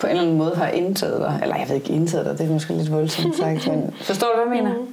[0.00, 2.46] på en eller anden måde har indtaget dig, eller jeg ved ikke indtaget dig, det
[2.46, 4.86] er måske lidt voldsomt sagt, men forstår du, hvad jeg mener?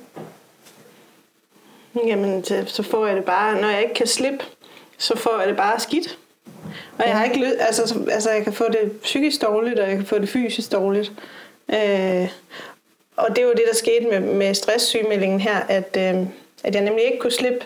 [2.07, 4.45] Jamen, så- får jeg det bare, når jeg ikke kan slippe,
[4.97, 6.17] så får jeg det bare skidt.
[6.97, 9.87] Og jeg har ikke lyst, altså, så- altså jeg kan få det psykisk dårligt, og
[9.89, 11.11] jeg kan få det fysisk dårligt.
[11.69, 12.30] Øh,
[13.17, 16.28] og det var det, der skete med, med stresssygemeldingen her, at, øh,
[16.63, 17.65] at jeg nemlig ikke kunne slippe.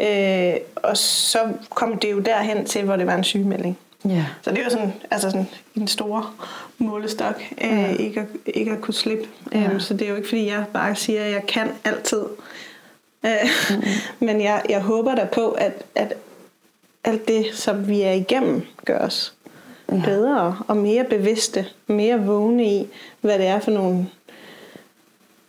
[0.00, 1.38] Øh, og så
[1.70, 3.78] kom det jo derhen til, hvor det var en sygemelding.
[4.08, 4.24] Ja.
[4.42, 6.34] Så det var sådan, altså sådan en stor
[6.78, 7.96] målestok, øh, Ja.
[7.96, 9.28] ikke, at, ikke at kunne slippe.
[9.52, 9.58] Ja.
[9.58, 12.22] Øhm, så det er jo ikke, fordi jeg bare siger, at jeg kan altid.
[13.26, 13.30] Øh,
[14.26, 16.14] Men jeg, jeg håber da på, at, at
[17.04, 19.34] alt det, som vi er igennem, gør os
[19.92, 20.02] Ja.
[20.04, 22.86] bedre og mere bevidste, mere vågne i,
[23.20, 24.06] hvad det er for nogle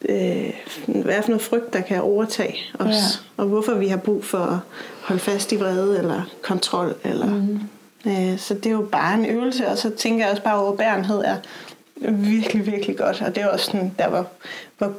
[0.10, 0.54] øh,
[0.88, 3.00] hvad er for noget frygt, der kan overtage os, Ja.
[3.38, 4.58] og hvorfor vi har brug for at
[5.02, 6.96] holde fast i vrede eller kontrol.
[7.04, 7.60] Eller, mm.
[8.06, 10.60] øh, så det er jo bare en øvelse, og så tænker jeg også bare, at
[10.60, 11.36] overbærenhed er
[12.12, 14.28] virkelig, virkelig godt, og det er også sådan, der hvor,
[14.78, 14.94] hvor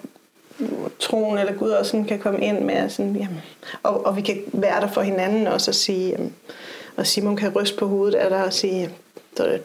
[0.98, 3.40] troen eller Gud også sådan kan komme ind med, sådan, jamen,
[3.82, 6.34] og, og vi kan være der for hinanden også og sige, jamen,
[6.96, 8.90] og Simon kan ryste på hovedet af dig og sige,
[9.36, 9.62] så det,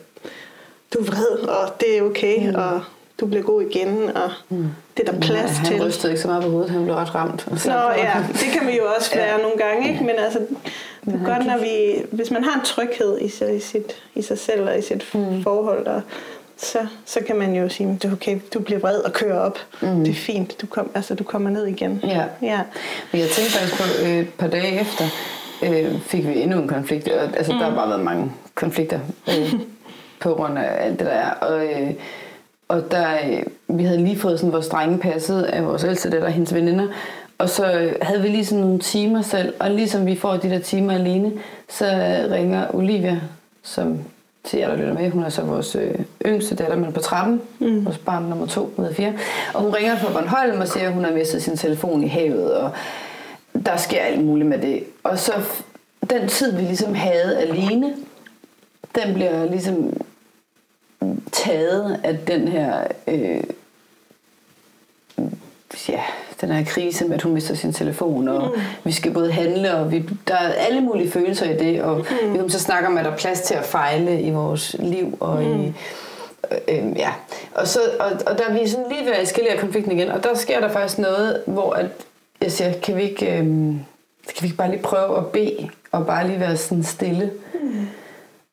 [0.94, 2.56] du er vred, og det er okay, mm.
[2.56, 2.82] og
[3.20, 4.68] du bliver god igen, og mm.
[4.98, 5.84] det er der plads han til.
[5.84, 7.48] rystede ikke så meget på hovedet, han blev ret ramt.
[7.52, 9.20] Og Nå ja, det kan vi jo også Ja.
[9.20, 10.04] være nogle gange, ikke?
[10.04, 13.56] Men altså, det er han godt, når vi, hvis man har en tryghed i sig,
[13.56, 15.44] i sit, i sig selv og i sit mm.
[15.44, 16.02] forhold, og
[16.58, 19.60] så, så kan man jo sige, det er okay, du bliver vred og kører op.
[19.82, 20.04] Mm.
[20.04, 22.00] Det er fint, du, kom, altså, du kommer ned igen.
[22.04, 22.24] Ja.
[22.42, 22.60] ja.
[23.12, 25.06] Men jeg tænkte faktisk på, øh, et par dage efter,
[25.64, 27.08] øh, fik vi endnu en konflikt.
[27.08, 27.60] Og, altså, mm.
[27.60, 29.54] der har bare været mange konflikter øh,
[30.24, 31.30] på grund af alt det der er.
[31.30, 31.92] Og, øh,
[32.68, 36.28] og der, øh, vi havde lige fået sådan vores drenge passet af vores ældste datter
[36.28, 36.88] og hendes veninder.
[37.38, 39.54] Og så havde vi lige sådan nogle timer selv.
[39.60, 41.32] Og ligesom vi får de der timer alene,
[41.70, 41.86] så
[42.32, 43.20] ringer Olivia,
[43.64, 44.00] som
[44.44, 47.42] til jer, der lytter med, hun er så vores øh, yngste datter, men på 13,
[47.60, 47.86] mm.
[47.86, 49.14] vores barn nummer to af fire.
[49.54, 52.54] Og hun ringer fra Bornholm og siger, at hun har mistet sin telefon i havet,
[52.54, 52.72] og
[53.66, 54.84] der sker alt muligt med det.
[55.04, 55.32] Og så
[56.10, 57.94] den tid, vi ligesom havde alene,
[58.96, 59.94] den bliver ligesom
[61.32, 63.44] taget af den her øh,
[65.90, 66.02] ja,
[66.42, 68.62] den her krise med, at hun mister sin telefon, og mm.
[68.84, 72.46] vi skal både handle, og vi, der er alle mulige følelser i det, og mm.
[72.46, 75.44] vi så snakke om, at der er plads til at fejle i vores liv, og
[75.44, 75.62] mm.
[75.62, 75.74] i,
[76.52, 77.14] øh, øh, ja.
[77.56, 80.24] Og, så, og, og der er vi sådan lige ved at eskalere konflikten igen, og
[80.24, 81.88] der sker der faktisk noget, hvor at
[82.42, 86.06] jeg siger, kan vi ikke, øh, kan vi ikke bare lige prøve at bede, og
[86.06, 87.32] bare lige være sådan stille?
[87.62, 87.88] Mm.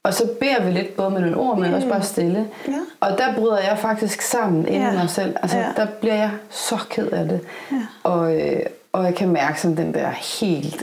[0.04, 2.46] Og så beder vi lidt både med nogle ord, men også bare stille.
[2.68, 2.72] Ja.
[3.00, 4.92] Og der bryder jeg faktisk sammen inde i Ja.
[4.92, 5.36] mig selv.
[5.42, 5.66] Altså, Ja.
[5.76, 7.40] der bliver jeg så ked af det.
[7.72, 7.76] Ja.
[8.02, 8.60] Og, øh,
[8.92, 10.08] og jeg kan mærke sådan den der
[10.40, 10.82] helt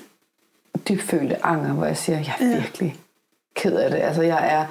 [0.89, 2.55] dybfølte anger, hvor jeg siger, jeg er Ja.
[2.55, 2.95] virkelig
[3.55, 3.97] ked af det.
[4.01, 4.65] Altså, jeg er,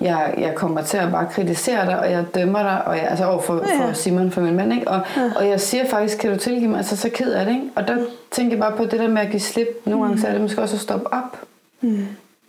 [0.00, 3.24] jeg, jeg kommer til at bare kritisere dig, og jeg dømmer dig, og jeg, altså
[3.26, 3.88] over for, Ja.
[3.88, 4.88] for Simon, for min mand, ikke?
[4.88, 5.00] Og,
[5.36, 6.78] og jeg siger faktisk, kan du tilgive mig?
[6.78, 7.66] Altså, så ked af det, ikke?
[7.76, 7.96] Og der
[8.30, 9.68] tænker jeg bare på det der med at give slip.
[9.84, 11.38] Nogle gange så er det måske også at stoppe op.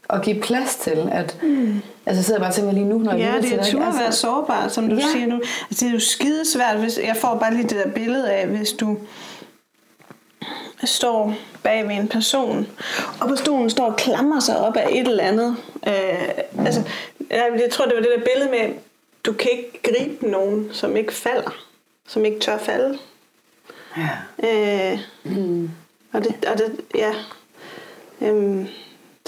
[0.08, 1.38] Og give plads til, at...
[2.06, 3.94] Altså, jeg sidder bare og tænker lige nu, når jeg Ja, det er tur at
[3.94, 5.02] være altså, sårbar, som du Ja.
[5.12, 5.36] siger nu.
[5.36, 8.72] Altså, det er jo skidesvært, hvis jeg får bare lige det der billede af, hvis
[8.72, 8.98] du
[10.84, 12.68] står bag ved en person,
[13.22, 15.56] og personen står og klamrer sig op af et eller andet.
[15.88, 16.82] Øh, altså,
[17.30, 18.76] jeg, jeg tror, det var det der billede med,
[19.26, 21.56] du kan ikke gribe nogen, som ikke falder,
[22.08, 22.98] som ikke tør falde.
[23.98, 24.10] Ja.
[24.44, 25.00] Øh,
[26.14, 27.12] og, det, og det, ja.
[28.22, 28.68] Øhm,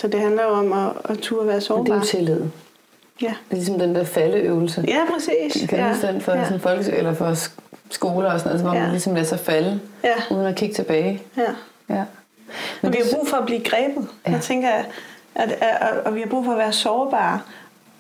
[0.01, 1.95] så det handler jo om at, at turde være Men det er sårbar.
[1.95, 2.41] jo tillid.
[3.21, 3.27] Ja.
[3.27, 4.86] Det er ligesom den der faldeøvelse.
[4.88, 5.69] ja, præcis.
[5.69, 6.07] Kan ja.
[6.12, 6.43] den for ja.
[6.45, 8.81] sådan folke, eller for sk- skoler og sådan noget, hvor Ja.
[8.81, 10.13] man ligesom lader sig falde, Ja.
[10.36, 11.21] uden at kigge tilbage.
[11.38, 11.51] Ja.
[11.95, 12.03] Ja.
[12.81, 14.07] Men vi har brug for at blive grebet.
[14.25, 14.29] Ja.
[14.31, 14.36] Ja.
[14.36, 14.86] Jeg tænker, at,
[15.36, 17.39] at, at, og vi har brug for at være sårbare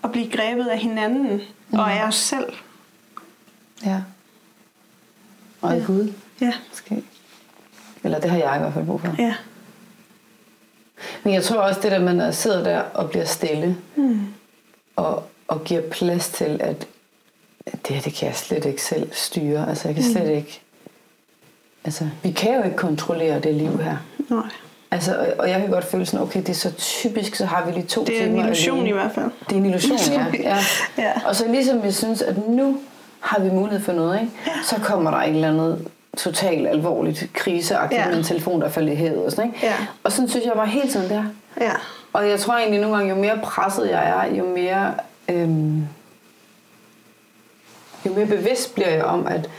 [0.01, 1.79] og blive grebet af hinanden mm.
[1.79, 2.53] og af os selv.
[3.85, 4.01] Ja.
[5.61, 6.53] Og af Gud, Ja.
[6.69, 7.03] måske.
[8.03, 9.15] Eller det har jeg i hvert fald brug for.
[9.19, 9.33] Ja.
[11.23, 14.21] Men jeg tror også, det der, man sidder der og bliver stille, mm.
[14.95, 16.87] og, og giver plads til, at
[17.87, 19.69] det her, det kan jeg slet ikke selv styre.
[19.69, 20.61] Altså, jeg kan slet ikke...
[21.83, 23.97] Altså, vi kan jo ikke kontrollere det liv her.
[24.29, 24.49] Nej.
[24.91, 27.65] Altså, og- og jeg kan godt føle sådan, okay, det er så typisk, så har
[27.65, 28.89] vi lige to Det er en timer illusion alene.
[28.89, 29.25] i hvert fald.
[29.49, 30.25] Det er en illusion, ja.
[30.39, 30.57] ja.
[30.97, 31.11] Ja.
[31.25, 32.77] Og så ligesom vi synes, at nu
[33.19, 34.31] har vi mulighed for noget, ikke?
[34.63, 38.07] så kommer der et eller andet totalt alvorligt kriseagtigt Ja.
[38.07, 39.17] med en telefon, der falder i havet.
[39.25, 39.65] Og, sådan, ikke?
[39.65, 39.73] Ja.
[40.03, 41.23] og sådan synes jeg bare helt sådan der.
[41.61, 41.71] Ja.
[42.13, 44.93] Og jeg tror egentlig nogle gange, jo mere presset jeg er, jo mere,
[45.29, 45.87] øhm,
[48.05, 49.49] jo mere bevidst bliver jeg om, at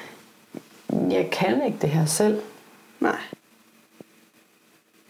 [1.11, 2.41] jeg kan ikke det her selv.
[3.01, 3.17] Nej.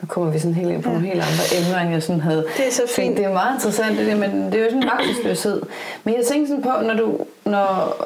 [0.00, 0.94] Nu kommer vi sådan helt ind på Ja.
[0.94, 2.90] nogle helt andre emner, end jeg sådan havde Det er så tænkt.
[2.90, 3.16] fint.
[3.16, 5.62] Det er meget interessant, det der, men det er jo sådan en magtesløshed.
[6.04, 7.18] Men jeg tænker sådan på, når du...
[7.44, 7.96] Når...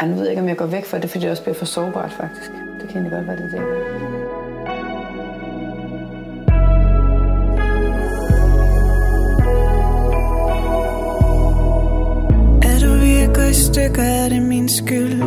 [0.00, 1.54] Ej, nu ved jeg ikke, om jeg går væk fra det, fordi det også bliver
[1.54, 2.50] for sårbart, faktisk.
[2.80, 3.60] Det kan egentlig godt være, det er det.
[12.62, 12.92] Er du
[13.42, 15.22] at i stykker, er det min skyld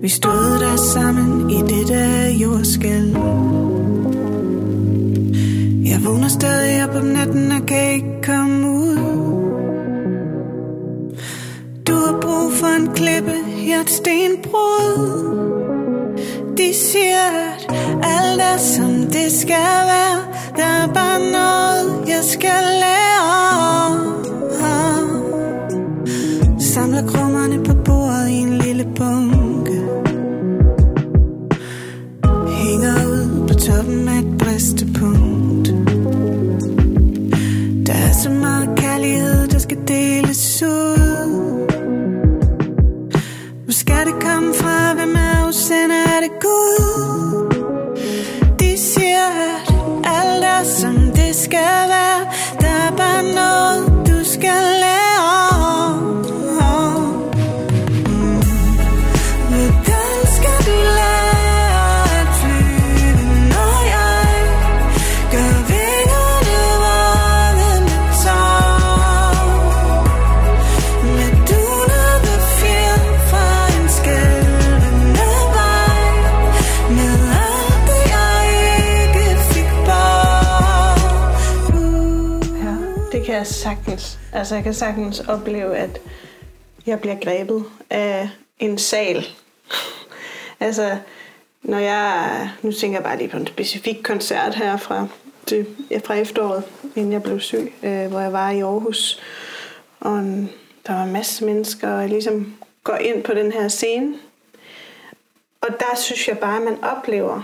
[0.00, 3.16] Vi stod der sammen i det der jordskæld
[5.90, 8.19] Jeg vågner stadig op om natten og kan ikke
[12.60, 13.34] for en klippe,
[13.68, 14.90] jeg et stenbrud.
[16.56, 20.18] De siger, at alt er som det skal være.
[20.56, 23.19] Der er bare noget, jeg skal lære.
[51.50, 52.09] Det
[84.40, 86.00] Altså, jeg kan sagtens opleve, at
[86.86, 89.26] jeg bliver grebet af en sal.
[90.60, 90.96] altså,
[91.62, 92.50] når jeg...
[92.62, 95.06] Nu tænker jeg bare lige på en specifik koncert her fra,
[95.50, 95.66] det,
[96.04, 96.64] fra efteråret,
[96.96, 99.20] inden jeg blev syg, øh, hvor jeg var i Aarhus.
[100.00, 100.50] Og en,
[100.86, 104.14] der var en masse mennesker, og jeg ligesom går ind på den her scene.
[105.60, 107.42] Og der synes jeg bare, at man oplever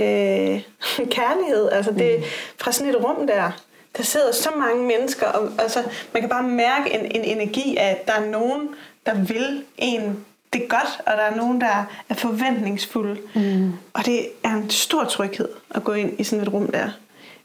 [0.00, 0.62] øh,
[1.16, 1.68] kærlighed.
[1.72, 2.24] Altså det
[2.58, 3.50] fra sådan et rum der.
[3.96, 5.82] Der sidder så mange mennesker, og altså,
[6.12, 8.68] man kan bare mærke en, en energi af, at der er nogen,
[9.06, 13.20] der vil en det godt, og der er nogen, der er forventningsfulde.
[13.34, 13.72] Mm.
[13.92, 16.88] Og det er en stor tryghed at gå ind i sådan et rum der.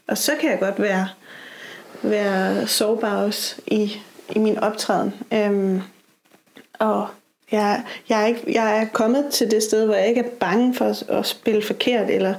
[0.08, 1.08] Og så kan jeg godt være,
[2.02, 5.14] være sårbar også i, i min optræden.
[5.32, 5.82] Øhm,
[6.78, 7.08] og
[7.52, 10.74] jeg, jeg, er ikke, jeg er kommet til det sted, hvor jeg ikke er bange
[10.74, 12.34] for at, at spille forkert, eller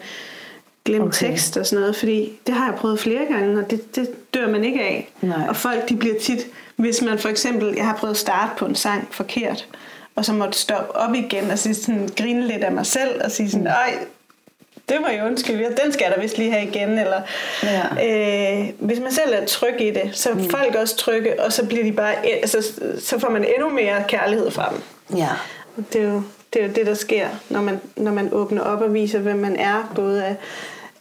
[0.85, 1.27] glemme Okay.
[1.29, 4.47] tekst og sådan noget, fordi det har jeg prøvet flere gange, og det, det dør
[4.49, 5.09] man ikke af.
[5.21, 5.47] Nej.
[5.49, 8.65] Og folk, de bliver tit, hvis man for eksempel, jeg har prøvet at starte på
[8.65, 9.67] en sang forkert,
[10.15, 13.31] og så måtte stoppe op igen og sige sådan, grine lidt af mig selv, og
[13.31, 13.97] sige sådan, ej,
[14.89, 17.21] det må jeg undskylde, den skal jeg da vist lige have igen, eller
[17.63, 18.59] Ja.
[18.61, 20.49] øh, hvis man selv er tryg i det, så er mm.
[20.49, 24.51] folk også trygge, og så bliver de bare, altså, så får man endnu mere kærlighed
[24.51, 25.17] fra dem.
[25.17, 25.29] Ja.
[25.93, 26.21] Det er jo
[26.53, 29.37] det, er jo det der sker, når man, når man åbner op og viser, hvem
[29.37, 30.35] man er, både af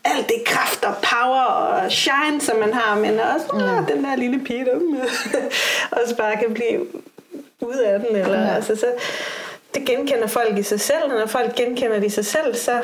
[0.05, 3.87] alt det kraft og power og shine, som man har, men også mm.
[3.95, 4.75] den der lille pige, der
[6.03, 6.87] også bare kan blive
[7.61, 8.17] ud af den.
[8.17, 8.55] Eller, Ja.
[8.55, 8.87] altså, så,
[9.75, 12.83] det genkender folk i sig selv, og når folk genkender det i sig selv, så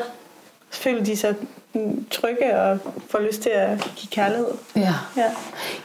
[0.71, 1.35] føler de sig
[2.11, 2.79] trygge og
[3.09, 4.47] får lyst til at give kærlighed.
[4.75, 4.93] Ja.
[5.17, 5.31] Ja.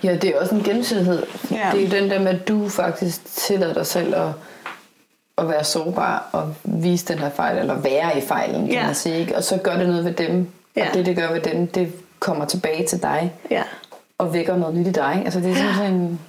[0.02, 1.22] Ja, det er også en gensidighed.
[1.50, 1.68] Ja.
[1.72, 4.28] Det er jo den der med, at du faktisk tillader dig selv at,
[5.38, 8.86] at være sårbar og vise den her fejl, eller være i fejlen, kan Ja.
[8.86, 9.18] man sige.
[9.20, 9.36] Ikke?
[9.36, 10.88] Og så gør det noget ved dem, Ja.
[10.88, 13.62] og det, det gør ved dem, det kommer tilbage til dig ja.
[14.18, 15.22] og vækker noget nyt i dig.
[15.24, 16.20] Altså, det er simpelthen...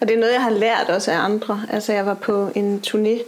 [0.00, 1.62] Og det er noget, jeg har lært også af andre.
[1.70, 3.18] Altså, jeg var på en turné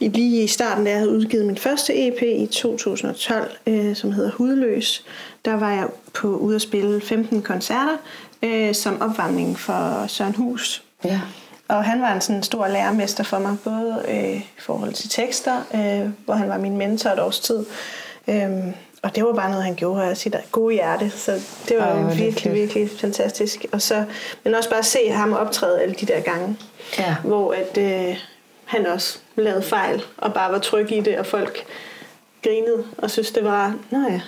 [0.00, 4.30] lige i starten, da jeg havde udgivet min første EP i 2012, øh, som hedder
[4.30, 5.04] Hudløs.
[5.44, 7.96] Der var jeg på ude at spille 15 koncerter
[8.42, 10.82] øh, som opvarmning for Søren Hus.
[11.04, 11.20] Ja.
[11.68, 15.56] Og han var en sådan stor lærermester for mig, både øh, i forhold til tekster,
[15.74, 17.66] øh, hvor han var min mentor et års tid.
[18.28, 21.10] Øhm, og det var bare noget, han gjorde af sit gode hjerte.
[21.10, 21.32] Så
[21.68, 22.54] det var det virkelig, fedt.
[22.54, 23.66] virkelig fantastisk.
[23.72, 24.04] Og så,
[24.44, 26.56] men også bare se ham optræde alle de der gange,
[26.98, 27.16] Ja.
[27.24, 28.16] hvor at, øh,
[28.64, 31.64] han også lavede fejl, og bare var tryg i det, og folk
[32.44, 34.20] grinede, og synes det var, nå ja,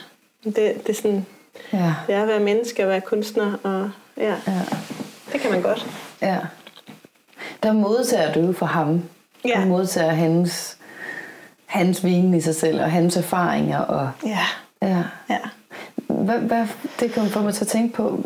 [0.44, 0.54] det,
[0.86, 1.26] det er sådan,
[1.72, 1.94] Ja.
[2.06, 4.60] det er at være menneske og være kunstner, og ja, Ja.
[5.32, 5.86] det kan man godt.
[6.22, 6.36] ja.
[7.62, 9.02] Der modtager du fra ham.
[9.44, 9.60] Ja.
[9.62, 10.78] Du modtager hans,
[11.66, 13.78] hans vinen i sig selv, og hans erfaringer.
[13.78, 14.38] Og, Ja,
[14.82, 15.02] ja.
[15.30, 15.38] ja.
[16.06, 16.66] Hvad, hvad,
[17.00, 18.24] det kan få mig til at tænke på,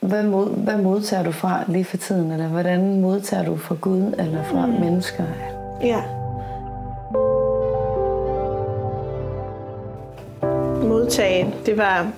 [0.00, 2.30] hvad, mod, hvad modtager du fra lige for tiden?
[2.30, 4.72] Eller hvordan modtager du fra Gud eller fra mm.
[4.72, 5.24] mennesker?
[5.82, 6.02] Ja.
[10.88, 12.10] Modtage, det var,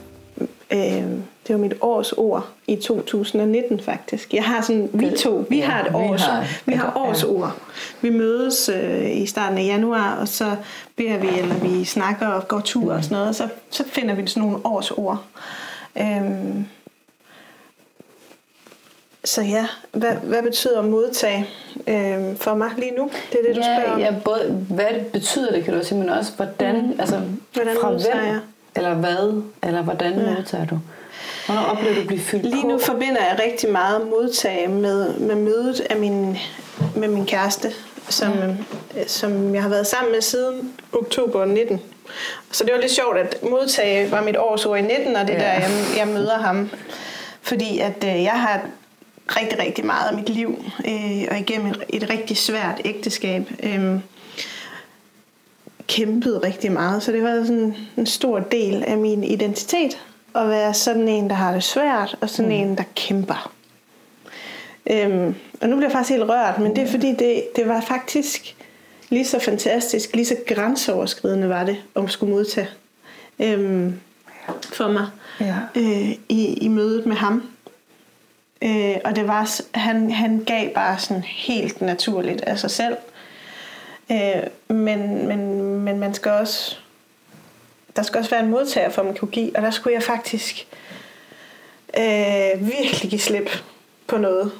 [0.72, 1.04] øh,
[1.46, 4.34] det var mit års ord i 2019 faktisk.
[4.34, 7.22] Jeg har sådan, vi to, vi ja, har et vi års, har vi har års
[7.22, 7.28] ja.
[7.28, 7.56] ord.
[8.00, 10.56] Vi mødes øh, i starten af januar, og så
[10.96, 14.14] beder vi, eller vi snakker og går tur og sådan noget, og så, så finder
[14.14, 15.24] vi sådan nogle års ord.
[15.98, 16.66] Øhm,
[19.24, 21.46] så ja, hvad, hvad betyder modtage
[21.86, 23.10] øh, for mig lige nu?
[23.32, 24.00] Det er det, du spørger om.
[24.00, 27.00] ja, ja, både hvad betyder det, kan du sige, men også hvordan, mm.
[27.00, 27.20] altså
[27.52, 28.40] Hvordan fra hvem, jeg?
[28.76, 30.34] eller hvad, eller hvordan ja.
[30.34, 30.78] modtager du?
[31.46, 32.68] Hvornår oplever du at blive fyldt Lige på?
[32.68, 36.38] nu forbinder jeg rigtig meget modtage med, med mødet af min,
[36.96, 37.72] med min kæreste,
[38.08, 38.32] som,
[38.94, 39.06] ja.
[39.06, 41.80] som jeg har været sammen med siden oktober 19.
[42.50, 45.38] Så det var lidt sjovt, at modtage var mit årsord i 19, og det ja.
[45.38, 46.70] der, jeg, jeg møder ham.
[47.42, 48.60] Fordi at øh, jeg har
[49.28, 53.96] rigtig, rigtig meget af mit liv, øh, og igennem et, et rigtig svært ægteskab, øh,
[55.86, 57.02] kæmpet rigtig meget.
[57.02, 59.98] Så det var sådan en stor del af min identitet
[60.36, 62.56] at være sådan en, der har det svært, og sådan mm.
[62.56, 63.52] en, der kæmper.
[64.90, 67.80] Øhm, og nu bliver jeg faktisk helt rørt, men det er fordi, det, det var
[67.80, 68.56] faktisk
[69.08, 72.68] lige så fantastisk, lige så grænseoverskridende var det, om skulle modtage
[73.38, 74.00] øhm,
[74.62, 75.06] for mig
[75.40, 75.54] Ja.
[75.74, 77.42] øh, i, i mødet med ham.
[78.62, 82.96] Øh, og det var, han, han gav bare sådan helt naturligt af sig selv.
[84.12, 86.78] Øh, men, men, men man skal også
[87.96, 89.56] der skal også være en modtager for, at man kunne give.
[89.56, 90.66] Og der skulle jeg faktisk
[91.98, 93.50] øh, virkelig give slip
[94.06, 94.52] på noget,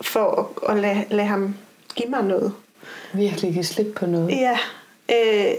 [0.00, 1.56] for at, at lade, lade ham
[1.94, 2.52] give mig noget.
[3.12, 4.30] Virkelig give slip på noget.
[4.30, 4.58] Ja,
[5.10, 5.54] øh,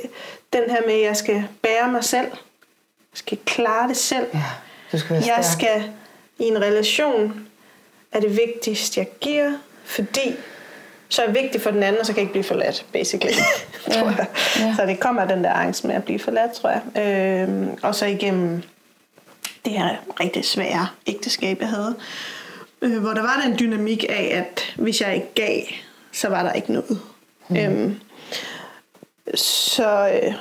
[0.53, 2.27] den her med, at jeg skal bære mig selv.
[3.11, 4.25] Jeg skal klare det selv.
[4.33, 4.43] Ja,
[4.91, 5.53] du skal være Jeg stærk.
[5.59, 5.91] skal
[6.39, 7.47] i en relation,
[8.11, 9.51] er det vigtigste, jeg giver,
[9.83, 10.35] fordi
[11.09, 13.33] så er vigtig for den anden, og så kan jeg ikke blive forladt, basically.
[13.91, 14.27] Tror jeg.
[14.59, 14.75] ja.
[14.77, 17.03] Så det kommer den der angst med at blive forladt, tror jeg.
[17.03, 18.63] Øhm, og så igennem
[19.65, 21.95] det her rigtig svære ægteskab, jeg havde,
[22.81, 25.61] øh, hvor der var den dynamik af, at hvis jeg ikke gav,
[26.11, 26.99] så var der ikke noget.
[27.47, 27.57] Mm.
[27.57, 27.99] Øhm,
[29.35, 30.33] så øh,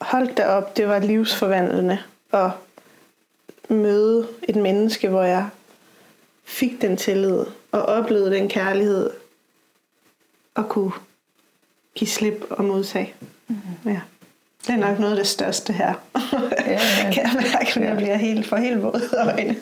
[0.00, 1.98] hold da op, det var livsforvandlende
[2.32, 2.50] at
[3.68, 5.48] møde et menneske, hvor jeg
[6.44, 9.10] fik den tillid og oplevede den kærlighed
[10.54, 10.92] og kunne
[11.94, 13.14] give slip og modtage.
[13.48, 13.56] Mm.
[13.86, 14.00] Ja.
[14.66, 15.94] Det er nok noget af det største her.
[16.66, 16.78] Ja, ja.
[17.12, 19.56] kan jeg mærke, når jeg bliver helt for helt våd i øjnene.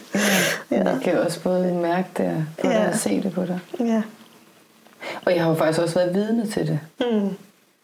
[0.71, 0.91] Ja.
[0.91, 2.79] Jeg kan jo også både mærke det på Ja.
[2.79, 3.59] dig og se det på dig.
[3.81, 4.03] Ja.
[5.25, 6.81] Og jeg har jo faktisk også været vidne til det.
[7.01, 7.29] Mm.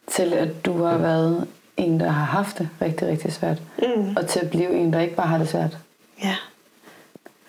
[0.06, 1.46] Til at du har været
[1.76, 3.58] en, der har haft det rigtig, rigtig svært.
[3.78, 4.16] Mm.
[4.16, 5.78] Og til at blive en, der ikke bare har det svært,
[6.22, 6.34] ja.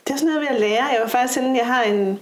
[0.07, 0.83] Det er sådan noget ved at lære.
[0.85, 2.19] Jeg var faktisk sådan, jeg har en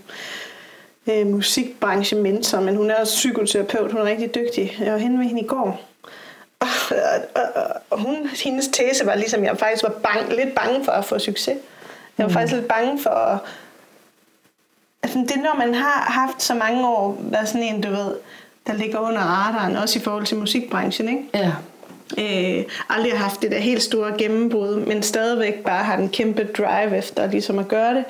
[1.08, 3.92] øh, musikbranche mentor, men hun er også psykoterapeut.
[3.92, 4.78] Hun er rigtig dygtig.
[4.80, 5.82] Jeg var henne med hende i går.
[6.60, 6.68] Og,
[7.36, 10.92] og, og, og hun, hendes tese var ligesom, jeg faktisk var bang, lidt bange for
[10.92, 11.58] at få succes.
[12.18, 12.34] Jeg var mm.
[12.34, 13.40] faktisk lidt bange for at...
[15.04, 18.16] Altså, det når man har haft så mange år, været sådan en, du ved,
[18.68, 21.24] der ligger under radaren, også i forhold til musikbranchen, ikke?
[21.34, 21.52] Ja.
[22.18, 26.44] øh, aldrig har haft det der helt store gennembrud, men stadigvæk bare har den kæmpe
[26.44, 28.06] drive efter ligesom at gøre det.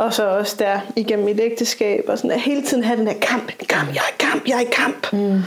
[0.00, 3.14] Og så også der igennem mit ægteskab, og sådan at hele tiden have den der
[3.22, 5.12] kamp, kamp, jeg er i kamp, jeg er i kamp.
[5.12, 5.42] Mm.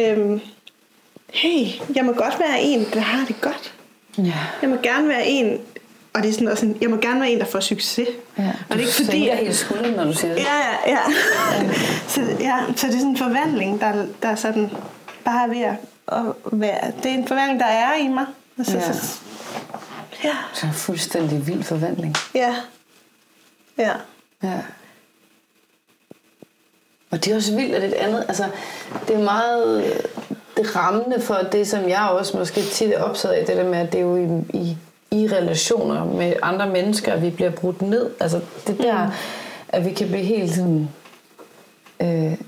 [0.00, 0.40] Øhm,
[1.32, 3.72] hey, jeg må godt være en, der har det godt.
[4.18, 4.32] Ja.
[4.62, 5.58] Jeg må gerne være en,
[6.14, 8.08] og det er sådan også en, jeg må gerne være en, der får succes.
[8.38, 8.42] ja.
[8.68, 10.42] og det er ikke fordi, at, helt skulderen, når du siger det.
[10.42, 10.98] Ja, ja, ja.
[12.08, 12.58] så, ja.
[12.76, 14.70] Så det er sådan en forvandling, der, der er sådan
[15.24, 15.74] bare ved at,
[16.12, 16.92] at være.
[17.02, 18.26] Det er en forvandling, der er i mig.
[18.58, 18.92] Altså, Ja.
[18.92, 19.16] så,
[20.24, 20.30] ja.
[20.54, 22.14] Så en fuldstændig vild forvandling.
[22.34, 22.54] Ja.
[23.78, 23.92] Ja.
[24.42, 24.60] Ja.
[27.10, 28.44] Og det er også vildt, at det andet, altså,
[29.08, 29.92] det er meget
[30.56, 33.78] det rammende for det, som jeg også måske tit er optaget af, det der med,
[33.78, 34.76] at det er jo i, i,
[35.10, 38.10] i relationer med andre mennesker, at vi bliver brudt ned.
[38.20, 39.10] Altså det der,
[39.68, 40.88] at vi kan blive helt sådan,
[42.02, 42.38] øh,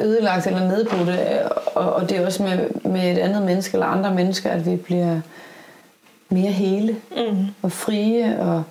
[0.00, 4.14] ødelagt eller nedbrudte, og, og det er også med, med et andet menneske eller andre
[4.14, 5.20] mennesker, at vi bliver
[6.28, 7.46] mere hele Mm.
[7.62, 8.62] og frie og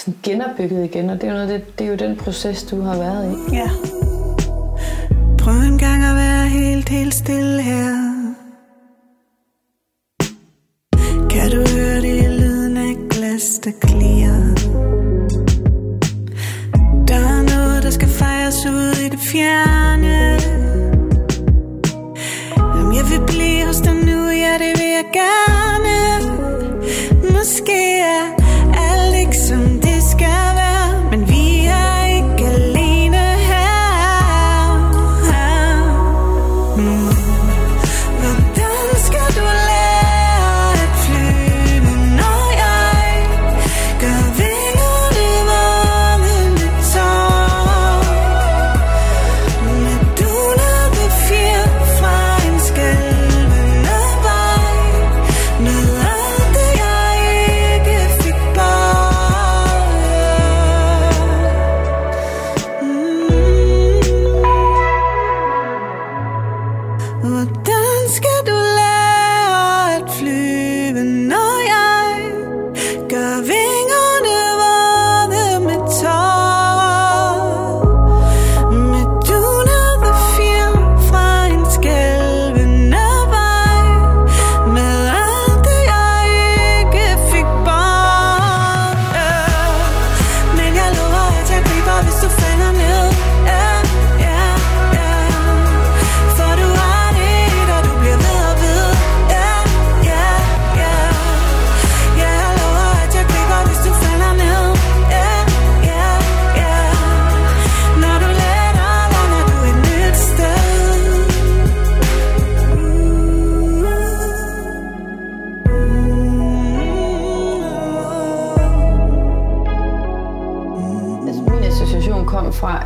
[0.00, 1.10] sådan genopbygget igen.
[1.10, 3.54] Og det er jo, noget, det, det er jo den proces, du har været i.
[3.54, 3.70] Ja.
[5.38, 8.05] Prøv en gang at være helt, helt stille her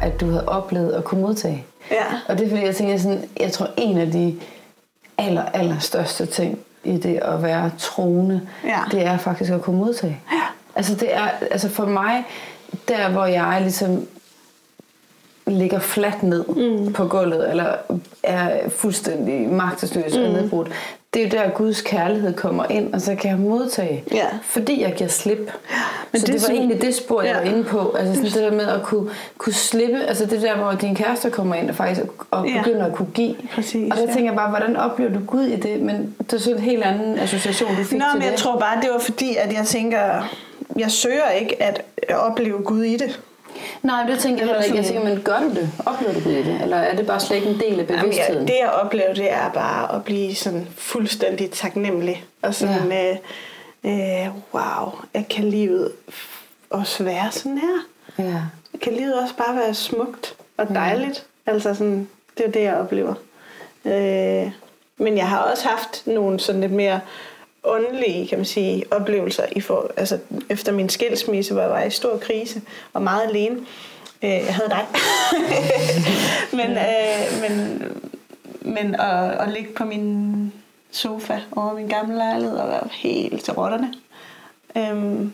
[0.02, 1.64] at du havde oplevet at kunne modtage.
[1.90, 2.04] Ja.
[2.28, 4.36] Og det er fordi, jeg tænker sådan, jeg tror en af de
[5.18, 8.78] aller, aller største ting i det at være troende, Ja.
[8.90, 10.20] det er faktisk at kunne modtage.
[10.32, 10.42] Ja.
[10.76, 12.24] Altså det er, altså for mig,
[12.88, 14.06] der hvor jeg ligesom
[15.46, 16.92] ligger fladt ned mm.
[16.92, 17.74] på gulvet, eller
[18.22, 20.22] er fuldstændig magtesløs mm.
[20.22, 20.68] og nedbrudt,
[21.14, 24.24] det er jo der, Guds kærlighed kommer ind, og så kan jeg modtage, Ja.
[24.42, 25.38] fordi jeg giver slip.
[26.12, 27.38] Men så det, det var egentlig det spor, jeg Ja.
[27.38, 27.96] var inde på.
[27.98, 31.30] Altså sådan det der med at kunne, kunne slippe, altså det der, hvor din kæreste
[31.30, 32.58] kommer ind og faktisk og Ja.
[32.62, 33.34] begynder at kunne give.
[33.54, 34.12] Præcis, og der ja.
[34.14, 35.80] tænker jeg bare, hvordan oplever du Gud i det?
[35.82, 38.38] Men det er sådan en helt anden association, du fik Nå, til men jeg det.
[38.38, 40.28] tror bare, det var fordi, at jeg tænker,
[40.78, 41.82] jeg søger ikke at
[42.14, 43.20] opleve Gud i det.
[43.82, 44.76] Nej, det tænker jeg heller ikke.
[44.76, 45.70] Jeg tænker, men gør du det?
[45.86, 46.62] Oplever du det?
[46.62, 48.40] Eller er det bare slet ikke en del af Jamen, bevidstheden?
[48.42, 52.24] jeg, det jeg oplever, det er bare at blive sådan fuldstændig taknemmelig.
[52.42, 53.10] Og sådan, ja.
[53.84, 55.92] øh, øh, wow, at kan livet
[56.70, 57.78] også være sådan her?
[58.24, 58.42] Ja.
[58.82, 61.26] Kan livet også bare være smukt og dejligt?
[61.46, 61.52] Mm.
[61.52, 63.14] Altså sådan, det er det, jeg oplever.
[63.84, 64.50] Øh,
[64.98, 67.00] men jeg har også haft nogle sådan lidt mere
[67.64, 71.90] åndelige, kan man sige, oplevelser i for, altså efter min skilsmisse, hvor jeg var i
[71.90, 73.56] stor krise og meget alene.
[74.22, 74.86] Øh, jeg havde dig.
[76.58, 77.82] men, øh, men,
[78.60, 80.52] men at, at ligge på min
[80.90, 83.94] sofa over min gamle lejlighed og være helt til rotterne.
[84.76, 85.32] Øhm,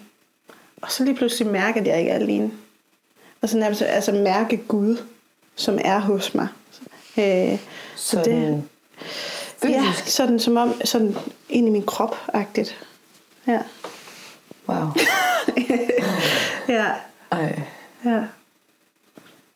[0.82, 2.50] og så lige pludselig mærke, at jeg ikke er alene.
[3.42, 4.96] Og så nærmest altså mærke Gud,
[5.56, 6.48] som er hos mig.
[7.18, 7.58] Øh,
[7.96, 8.64] så det,
[9.68, 10.16] Sådan ja, fysisk.
[10.16, 11.16] sådan som om, sådan
[11.48, 12.76] ind i min krop-agtigt.
[13.46, 13.60] Ja.
[14.68, 14.88] Wow.
[16.68, 16.86] Ja.
[17.32, 17.62] Ej,
[18.04, 18.22] ja.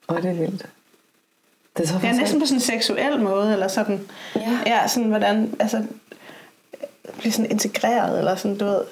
[0.08, 0.66] er det vildt.
[1.76, 4.58] Det er så Ja, næsten på sådan en seksuel måde, eller sådan, Ja.
[4.66, 5.84] ja sådan hvordan, altså,
[7.18, 8.82] blive sådan integreret, eller sådan, du ved,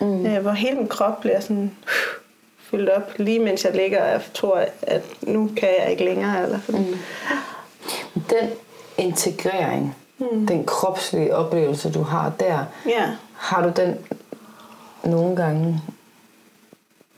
[0.00, 0.26] mm.
[0.26, 1.90] øh, hvor hele min krop bliver sådan uh,
[2.58, 6.42] fyldt op, lige mens jeg ligger, og jeg tror, at nu kan jeg ikke længere,
[6.42, 6.80] eller sådan.
[6.80, 8.20] Mm.
[8.30, 8.50] Den
[8.98, 10.46] integrering, mm.
[10.46, 13.04] den kropslige oplevelse, du har der, Ja.
[13.36, 13.96] har du den
[15.04, 15.80] nogle gange,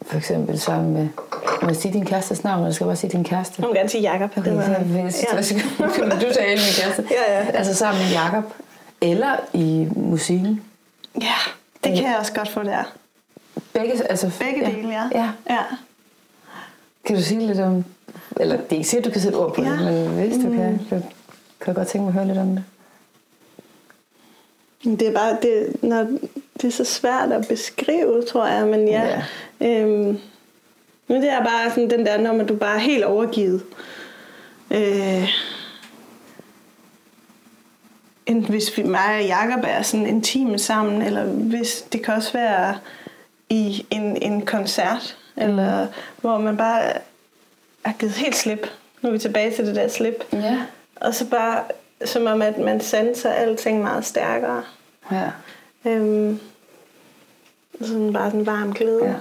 [0.02, 1.08] for eksempel sammen med,
[1.62, 3.54] må jeg sige din kærestes navn, eller skal jeg bare sige din kæreste?
[3.58, 4.30] Jeg må gerne sige Jacob.
[4.36, 6.26] Okay, det var, ja.
[6.28, 7.04] du sagde min kæreste.
[7.10, 7.46] Ja, ja.
[7.54, 8.44] Altså sammen med Jakob
[9.00, 10.62] eller i musikken.
[11.20, 11.34] ja,
[11.84, 12.82] det kan jeg også godt få der.
[13.72, 15.08] Begge, altså, Begge dele, ja.
[15.14, 15.28] ja.
[15.50, 15.58] ja.
[17.06, 17.84] Kan du sige lidt om,
[18.36, 19.70] eller det er ikke sikkert, du kan sætte ord på Ja.
[19.70, 20.94] det, men hvis du kan, så
[21.60, 22.64] kan jeg godt tænke mig at høre lidt om det.
[24.86, 26.06] Det er bare, det, når,
[26.62, 29.22] det er så svært at beskrive, tror jeg, men ja.
[29.60, 29.80] ja.
[29.80, 30.18] Øhm,
[31.08, 33.62] men det er bare sådan den der, når man du bare er helt overgivet.
[34.70, 35.28] Øh,
[38.26, 42.32] enten hvis vi, mig og Jacob er sådan intime sammen, eller hvis det kan også
[42.32, 42.78] være
[43.48, 45.86] i en, en koncert, eller
[46.20, 46.92] hvor man bare
[47.84, 48.70] er givet helt slip.
[49.02, 50.24] Nu er vi tilbage til det der slip.
[50.32, 50.58] Ja.
[50.96, 51.64] Og så bare,
[52.04, 54.62] som om at man sanser alting meget stærkere.
[55.12, 55.30] Ja.
[55.90, 56.40] Øhm,
[57.80, 59.04] sådan bare sådan varm glæde.
[59.04, 59.14] Ja.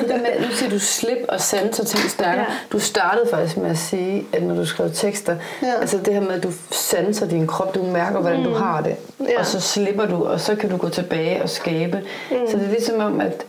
[0.00, 2.44] Det der med, nu siger du slip og sanser ting stærkere.
[2.48, 2.56] Ja.
[2.72, 5.66] Du startede faktisk med at sige, at når du skrev tekster, Ja.
[5.80, 8.96] altså det her med, at du sanser din krop, du mærker, hvordan du har det,
[9.20, 9.38] Ja.
[9.38, 12.02] og så slipper du, og så kan du gå tilbage og skabe.
[12.30, 12.36] Mm.
[12.50, 13.46] Så det er ligesom om, at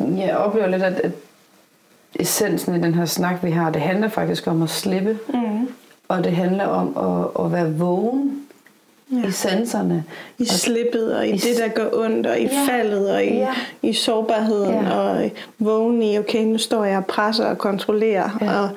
[0.00, 1.10] jeg oplever lidt, at, at
[2.14, 5.68] essensen i den her snak, vi har, det handler faktisk om at slippe, mm.
[6.08, 6.96] og det handler om
[7.36, 8.45] at, at være vågen
[9.12, 9.28] ja.
[9.28, 10.04] i sanserne.
[10.38, 12.66] I slippet, og i, I det, der gør ondt, og i Ja.
[12.68, 13.54] faldet, og i, Ja.
[13.82, 14.90] i sårbarheden, Ja.
[14.98, 18.30] og vågen i, okay, nu står jeg og presser og kontrollerer.
[18.40, 18.60] Ja.
[18.60, 18.68] Og,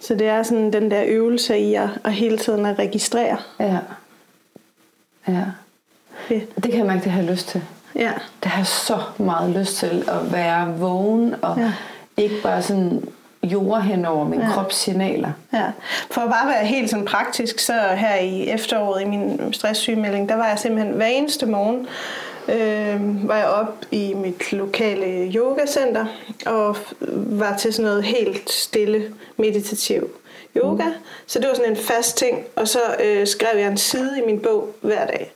[0.00, 3.36] så det er sådan den der øvelse i at, at hele tiden at registrere.
[3.60, 3.78] Ja.
[5.28, 5.44] Ja.
[6.28, 6.46] Det.
[6.56, 7.62] Det kan jeg mærke, det har jeg lyst til.
[7.96, 8.12] Ja.
[8.42, 11.72] Det har så meget lyst til at være vågen og ja.
[12.16, 13.02] ikke bare sådan
[13.52, 14.52] jord hen over mine Ja.
[14.52, 15.30] kropssignaler.
[15.52, 15.64] Ja,
[16.10, 20.34] for at bare være helt sådan praktisk, så her i efteråret i min stresssygemelding, der
[20.34, 21.86] var jeg simpelthen hver eneste morgen,
[22.48, 26.06] øh, var jeg op i mit lokale yogacenter
[26.46, 26.76] og
[27.16, 29.02] var til sådan noget helt stille
[29.36, 30.10] meditativ
[30.56, 30.84] yoga.
[30.84, 30.92] Mm.
[31.26, 34.26] Så det var sådan en fast ting, og så øh, skrev jeg en side i
[34.26, 35.32] min bog hver dag.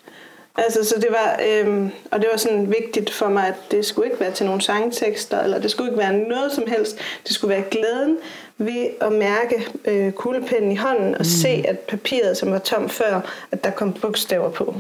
[0.57, 4.11] Altså, så det var, øhm, og det var sådan vigtigt for mig, at det skulle
[4.11, 6.98] ikke være til nogle sangtekster, eller det skulle ikke være noget som helst.
[7.26, 8.18] Det skulle være glæden
[8.59, 11.24] ved at mærke øh, kuglepennen i hånden, og mm.
[11.24, 13.20] se, at papiret, som var tom før,
[13.53, 14.74] at der kom bogstaver på.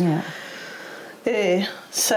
[0.00, 0.18] Ja.
[1.26, 2.14] Øh, så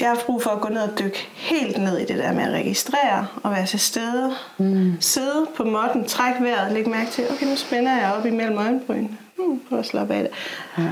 [0.00, 2.42] jeg har brug for at gå ned og dykke helt ned i det der med
[2.42, 4.34] at registrere og være til stede.
[4.58, 4.96] Mm.
[5.00, 9.08] Sidde på måtten, trække vejret, lægge mærke til, okay, nu spænder jeg op imellem øjenbryn.
[9.36, 10.30] Hmm, prøv at slappe af det.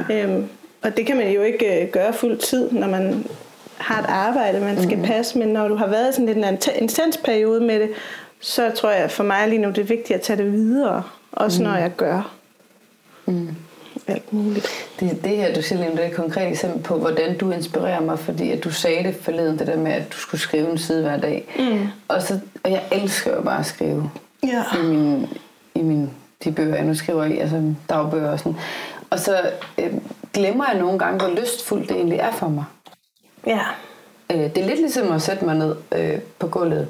[0.09, 0.23] Ja.
[0.23, 0.49] Øhm,
[0.83, 3.27] og det kan man jo ikke øh, gøre fuld tid, når man
[3.77, 5.05] har et arbejde, man skal mm.
[5.05, 5.39] passe.
[5.39, 7.91] Men når du har været i sådan lidt en int- intens periode med det,
[8.41, 11.03] så tror jeg for mig lige nu, det er vigtigt at tage det videre.
[11.33, 11.69] Også mm.
[11.69, 12.35] når jeg gør
[13.27, 13.49] Mm.
[14.07, 14.69] alt muligt.
[15.01, 18.01] Det, det her, du siger lige, det er et konkret eksempel på, hvordan du inspirerer
[18.01, 20.79] mig, fordi at du sagde det forleden, det der med, at du skulle skrive en
[20.79, 21.55] side hver dag.
[21.59, 21.87] Mm.
[22.09, 24.11] Og, så, og jeg elsker jo bare at skrive
[24.47, 24.63] Ja.
[24.79, 25.27] i, min,
[25.75, 26.11] i min,
[26.45, 28.57] de bøger, jeg nu skriver i, altså dagbøger og sådan.
[29.11, 29.41] Og så
[29.79, 29.93] øh,
[30.33, 32.65] glemmer jeg nogle gange, hvor lystfuldt det egentlig er for mig.
[33.47, 33.61] Ja.
[34.33, 36.89] Øh, det er lidt ligesom at sætte mig ned øh, på gulvet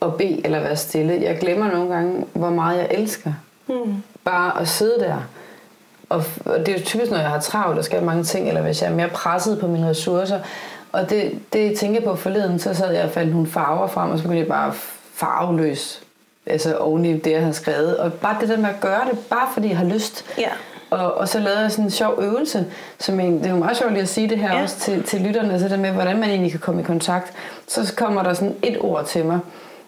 [0.00, 1.22] og bede eller være stille.
[1.22, 3.32] Jeg glemmer nogle gange, hvor meget jeg elsker.
[3.66, 4.02] Mm.
[4.24, 5.16] Bare at sidde der.
[6.08, 8.62] Og, og det er jo typisk, når jeg har travlt og skal mange ting, eller
[8.62, 10.40] hvis jeg er mere presset på mine ressourcer.
[10.92, 14.10] Og det, det jeg tænker på forleden, så sad jeg og fandt nogle farver frem,
[14.10, 14.72] og så begyndte jeg bare
[15.14, 16.02] farveløs.
[16.46, 17.96] Altså oven i det, jeg havde skrevet.
[17.96, 20.24] Og bare det der med at gøre det, bare fordi jeg har lyst.
[20.38, 20.50] Ja.
[20.92, 22.66] Og, og så lavede jeg sådan en sjov øvelse,
[22.98, 24.62] som jeg, det er jo meget sjovt lige at sige det her Ja.
[24.62, 27.32] også til, til lytterne, altså det med, hvordan man egentlig kan komme i kontakt.
[27.66, 29.38] Så kommer der sådan et ord til mig,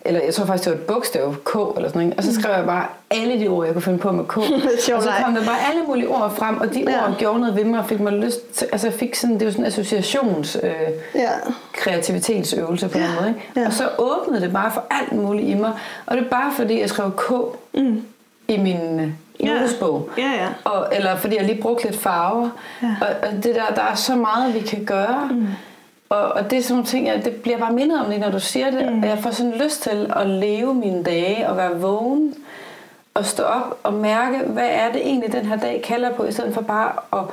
[0.06, 2.52] eller jeg tror faktisk, det var et bogstav, K eller sådan noget, og så skrev
[2.56, 4.36] jeg bare alle de ord, jeg kunne finde på med K.
[4.96, 7.08] og så kom der bare alle mulige ord frem, og de Ja.
[7.08, 9.50] ord gjorde noget ved mig, og fik mig lyst til, altså fik sådan, det var
[9.50, 10.56] sådan en associations...
[10.62, 10.70] Øh,
[11.14, 11.28] Ja.
[11.72, 13.04] kreativitetsøvelse på Ja.
[13.04, 13.28] den måde.
[13.28, 13.40] Ikke?
[13.60, 13.66] Ja.
[13.66, 15.72] Og så åbnede det bare for alt muligt i mig.
[16.06, 17.32] Og det er bare fordi, jeg skrev K
[17.74, 18.02] mm.
[18.48, 19.46] i min øh,
[20.18, 20.30] Ja.
[20.30, 20.48] Ja.
[20.64, 22.48] Og, eller fordi jeg lige brugte lidt farver.
[22.82, 22.96] Ja.
[23.00, 25.28] Og, og det der, der er så meget, vi kan gøre.
[25.30, 25.46] Mm.
[26.08, 28.30] Og, og det er sådan nogle ting, jeg, det bliver bare mindet om lige, når
[28.30, 28.92] du siger det.
[28.92, 29.02] Mm.
[29.02, 32.34] Og jeg får sådan lyst til at leve mine dage og være vågen
[33.14, 36.32] og stå op og mærke, hvad er det egentlig, den her dag kalder på, i
[36.32, 37.24] stedet for bare at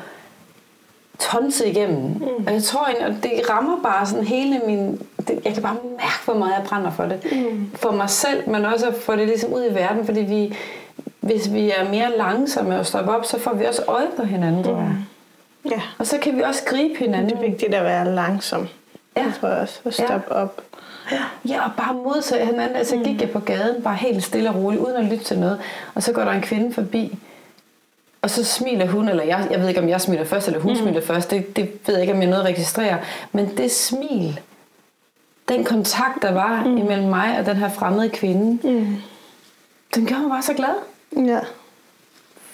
[1.20, 2.02] tonse igennem.
[2.02, 2.46] Mm.
[2.48, 5.02] Og jeg tror egentlig, at det rammer bare sådan hele min...
[5.28, 7.20] Det, jeg kan bare mærke, hvor meget jeg brænder for det.
[7.32, 7.72] Mm.
[7.76, 10.58] For mig selv, men også at få det ligesom ud i verden, fordi vi,
[11.22, 14.64] hvis vi er mere langsomme og stoppe op, så får vi også øje på hinanden,
[14.64, 14.96] tror jeg.
[15.72, 15.82] Ja.
[15.98, 17.30] Og så kan vi også gribe hinanden.
[17.30, 18.68] Det er vigtigt at være langsom.
[19.18, 19.26] Ja.
[19.40, 19.80] Tror jeg også.
[19.86, 20.36] At stoppe ja.
[20.36, 20.62] op.
[21.48, 22.76] Ja, og bare modtage hinanden.
[22.76, 23.04] Altså mm.
[23.04, 25.60] gik jeg på gaden, bare helt stille og roligt, uden at lytte til noget.
[25.96, 27.18] Og så går der en kvinde forbi,
[28.22, 30.72] og så smiler hun, eller jeg, jeg ved ikke, om jeg smiler først, eller hun
[30.72, 30.78] mm.
[30.78, 31.32] smiler først.
[31.32, 33.00] Det, det ved jeg ikke, om jeg noget at registrere.
[33.32, 34.40] Men det smil,
[35.50, 36.78] den kontakt, der var mm.
[36.78, 38.96] imellem mig og den her fremmede kvinde, mm.
[39.96, 40.76] den gjorde mig bare så glad.
[41.18, 41.40] Ja.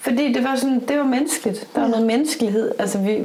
[0.01, 1.67] Fordi det var, sådan, det var menneskeligt.
[1.75, 2.71] Der var noget menneskelighed.
[2.79, 3.23] Altså, vi,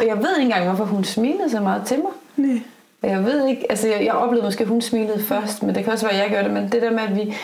[0.00, 2.12] og jeg ved ikke engang, hvorfor hun smilede så meget til mig.
[2.36, 2.60] Nej.
[3.02, 5.84] Og Jeg ved ikke, altså jeg, jeg oplevede måske, at hun smilede først, men det
[5.84, 6.50] kan også være, at jeg gør det.
[6.50, 7.34] Men det der med, at vi,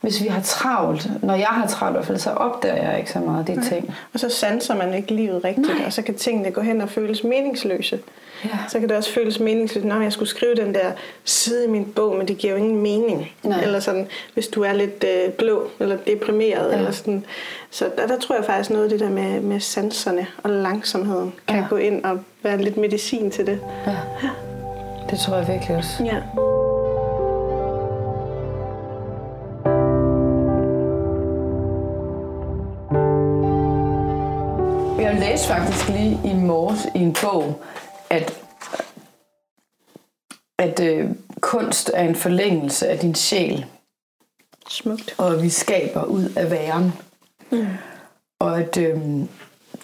[0.00, 3.10] hvis vi har travlt, når jeg har travlt i hvert fald, så opdager jeg ikke
[3.10, 3.94] så meget de ting.
[4.12, 5.86] Og så sanser man ikke livet rigtigt, Nej.
[5.86, 7.98] og så kan tingene gå hen og føles meningsløse.
[8.44, 8.50] Ja.
[8.68, 10.92] Så kan det også føles meningsløst, når jeg skulle skrive den der
[11.24, 13.32] side i min bog, men det giver jo ingen mening.
[13.42, 13.62] Nej.
[13.62, 16.70] Eller sådan, hvis du er lidt øh, blå eller deprimeret.
[16.72, 16.76] Ja.
[16.78, 17.24] Eller sådan.
[17.70, 21.32] Så der, der tror jeg faktisk noget af det der med, med sanserne og langsomheden
[21.48, 21.64] kan Ja.
[21.70, 23.60] gå ind og være lidt medicin til det.
[23.86, 23.96] Ja.
[25.10, 26.04] Det tror jeg virkelig også.
[26.04, 26.16] Ja.
[35.00, 37.60] Jeg læste faktisk lige i morges i en bog,
[38.10, 38.40] at,
[40.58, 43.66] at øh, kunst er en forlængelse af din sjæl,
[44.68, 45.14] Smukt.
[45.18, 46.92] og vi skaber ud af væren.
[47.50, 47.66] Mm.
[48.38, 48.98] Og at øh,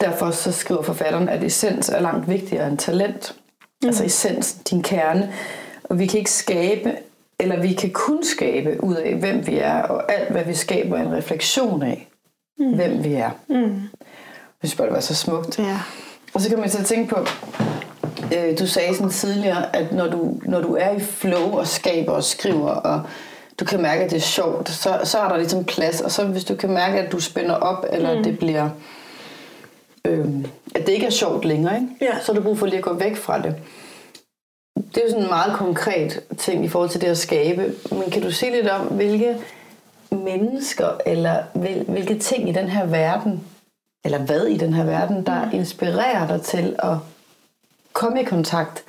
[0.00, 3.34] derfor så skriver forfatteren, at essens er langt vigtigere end talent.
[3.82, 3.88] Mm.
[3.88, 5.32] Altså essensen, din kerne.
[5.84, 6.92] Og vi kan ikke skabe,
[7.40, 10.98] eller vi kan kun skabe ud af, hvem vi er, og alt, hvad vi skaber,
[10.98, 12.08] er en refleksion af,
[12.58, 12.74] mm.
[12.74, 13.30] hvem vi er.
[13.48, 13.80] Mm.
[14.62, 15.58] Jeg synes bare, det var så smukt.
[15.58, 15.80] Ja.
[16.34, 17.26] Og så kan man så tænke på,
[18.34, 22.12] øh, du sagde sådan tidligere, at når du, når du er i flow og skaber
[22.12, 23.02] og skriver, og
[23.60, 26.00] du kan mærke, at det er sjovt, så, så er der ligesom plads.
[26.00, 28.24] Og så hvis du kan mærke, at du spænder op, eller mm.
[28.24, 28.70] det bliver,
[30.04, 30.26] øh,
[30.74, 31.88] at det ikke er sjovt længere, ikke?
[32.00, 32.20] Ja.
[32.22, 33.54] så er du brug for lige at gå væk fra det.
[34.76, 37.74] Det er jo sådan en meget konkret ting i forhold til det at skabe.
[37.90, 39.36] Men kan du sige lidt om, hvilke
[40.10, 43.44] mennesker, eller hvil, hvilke ting i den her verden,
[44.04, 46.96] eller hvad i den her verden, der inspirerer dig til at
[47.96, 48.84] komme i kontakt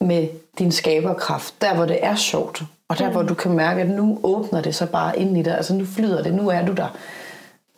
[0.00, 0.28] med
[0.58, 4.20] din skaberkraft, der hvor det er sjovt, og der hvor du kan mærke, at nu
[4.22, 6.96] åbner det så bare ind i dig, altså nu flyder det, nu er du der.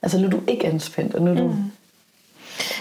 [0.03, 1.55] Altså nu er du ikke anspændt, og nu er du...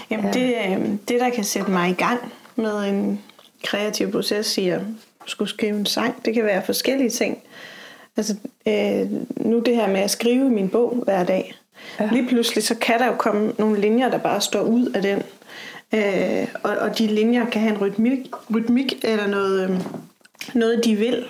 [0.09, 0.31] Jamen Ja.
[0.31, 3.21] det, øh, det, der kan sætte mig i gang med en
[3.63, 4.81] kreativ proces i at
[5.25, 7.37] skulle skrive en sang, det kan være forskellige ting.
[8.17, 8.35] Altså
[8.67, 11.55] øh, nu det her med at skrive min bog hver dag.
[11.99, 12.09] Ja.
[12.11, 15.23] Lige pludselig så kan der jo komme nogle linjer, der bare står ud af den.
[15.93, 18.19] Øh, og, og de linjer kan have en rytmik,
[18.53, 19.79] rytmik eller noget, øh,
[20.53, 21.25] noget, de vil.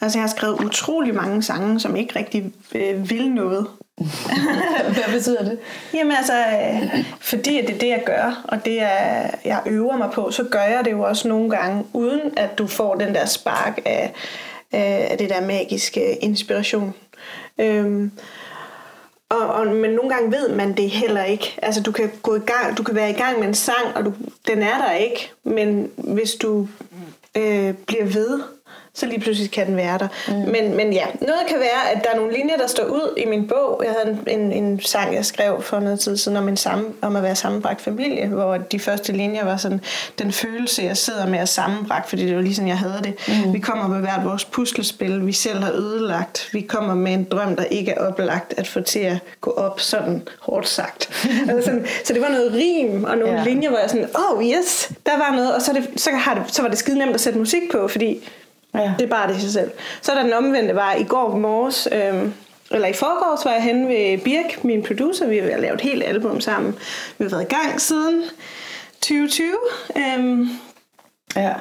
[0.00, 3.66] Altså jeg har skrevet utrolig mange sange, som ikke rigtig øh, vil noget.
[4.94, 5.58] Hvad betyder det?
[5.94, 10.10] Jamen altså, øh, fordi det er det, jeg gør, og det er, jeg øver mig
[10.12, 13.26] på, så gør jeg det jo også nogle gange, uden at du får den der
[13.26, 14.12] spark af,
[14.72, 16.94] af af det der magiske inspiration.
[17.58, 18.10] Øhm,
[19.30, 21.58] og, og, men nogle gange ved man det heller ikke.
[21.62, 24.04] Altså du kan gå i gang, du kan være i gang med en sang, og
[24.04, 24.12] du,
[24.48, 25.30] den er der ikke.
[25.44, 26.68] Men hvis du
[27.36, 28.40] øh, bliver ved,
[29.00, 30.08] så lige pludselig kan den være der.
[30.28, 30.34] Mm.
[30.34, 33.26] Men, men ja, noget kan være, at der er nogle linjer, der står ud i
[33.26, 33.82] min bog.
[33.84, 36.94] Jeg havde en, en, en sang, jeg skrev for noget tid siden om, en sammen,
[37.02, 39.80] om at være sammenbragt familie, hvor de første linjer var sådan,
[40.18, 43.14] den følelse, jeg sidder med er sammenbragt, fordi det var lige sådan, jeg havde det.
[43.46, 43.52] Mm.
[43.54, 46.48] Vi kommer med hvert vores puslespil, vi selv har ødelagt.
[46.52, 49.80] Vi kommer med en drøm, der ikke er oplagt at få til at gå op,
[49.80, 51.10] sådan hårdt sagt.
[51.48, 53.44] altså sådan, så det var noget rim og nogle Ja.
[53.44, 56.42] linjer, hvor jeg sådan, oh yes, der var noget, og så, det, så, har det,
[56.54, 58.28] så var det skide nemt at sætte musik på, fordi
[58.74, 58.92] Ja.
[58.98, 59.70] det er bare det i sig selv.
[60.02, 62.34] Så er der den omvendte var i går morges, øhm,
[62.70, 65.26] eller i forgårs var jeg henne ved Birk, min producer.
[65.26, 66.78] Vi har lavet et helt album sammen.
[67.18, 68.22] Vi har været i gang siden
[69.00, 69.46] 2020.
[69.96, 70.48] Øhm,
[71.36, 71.52] Ja.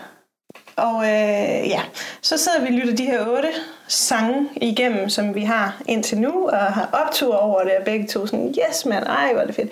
[0.76, 1.82] og øh, ja,
[2.22, 3.50] så sidder vi og lytter de her otte
[3.88, 8.26] sange igennem, som vi har indtil nu, og har optur over det, og begge to
[8.28, 9.72] sådan, yes mand, ej hvor er det fedt.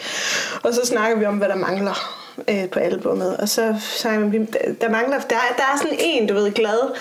[0.63, 4.37] Og så snakker vi om, hvad der mangler øh, på albummet, og så snakker vi,
[4.81, 6.95] der, mangler, der, der er sådan en, du ved, glad,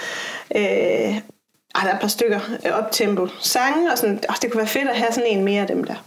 [0.56, 0.62] øh,
[1.74, 4.68] ej, der er et par stykker øh, optempo sange, og sådan, oh, det kunne være
[4.68, 6.04] fedt at have sådan en mere af dem der.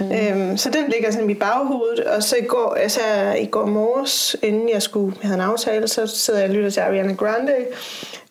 [0.00, 0.12] Mm.
[0.12, 3.00] Øhm, så den ligger sådan i baghovedet, og så i går, altså,
[3.40, 6.80] i går morges, inden jeg skulle have en aftale, så sidder jeg og lytter til
[6.80, 7.54] Ariana Grande,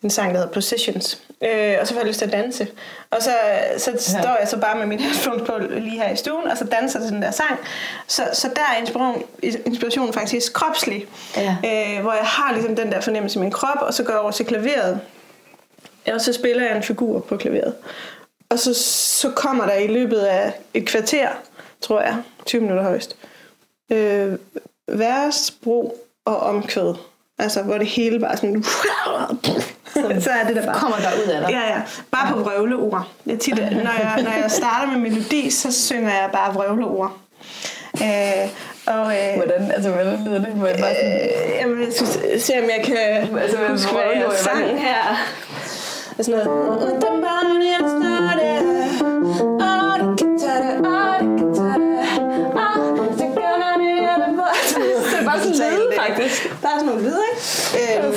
[0.02, 1.20] en sang, der hedder Positions.
[1.44, 2.66] Øh, og så får jeg lyst til at danse.
[3.10, 3.30] Og så,
[3.78, 3.90] så
[4.20, 7.00] står jeg så bare med min headphones på lige her i stuen, og så danser
[7.00, 7.58] til den der sang.
[8.06, 9.22] Så, så der er inspiration,
[9.66, 11.06] inspirationen faktisk kropslig,
[11.36, 11.56] Ja.
[11.64, 14.20] øh, hvor jeg har ligesom den der fornemmelse i min krop, og så går jeg
[14.20, 15.00] over til klaveret,
[16.12, 17.74] og så spiller jeg en figur på klaveret.
[18.50, 18.74] Og så,
[19.20, 21.28] så kommer der i løbet af et kvarter,
[21.82, 22.16] tror jeg,
[22.46, 23.16] 20 minutter højst,
[23.92, 24.32] øh,
[24.88, 26.94] vers, bro og omkvæd.
[27.38, 28.62] Altså, hvor det hele bare sådan...
[30.22, 30.74] så er det der bare.
[30.74, 31.50] Kommer der ud af dig.
[31.50, 31.80] Ja, ja.
[32.10, 33.08] Bare på vrøvleord.
[33.26, 33.64] Jeg tit, når,
[34.00, 37.16] jeg, når jeg starter med melodi, så synger jeg bare vrøvleord.
[38.02, 38.48] Øh,
[38.86, 40.56] og, øh, Hvordan, altså, hvordan lyder det?
[40.60, 44.32] Bare sådan, Øh, jamen, jeg skal se, om jeg kan Altså, altså, huske, hvad jeg?
[44.34, 45.16] sang her.
[46.18, 47.02] Og sådan noget.
[56.20, 56.62] Faktisk.
[56.62, 58.06] Der er sådan nogle lyde, ikke?
[58.06, 58.14] Øhm,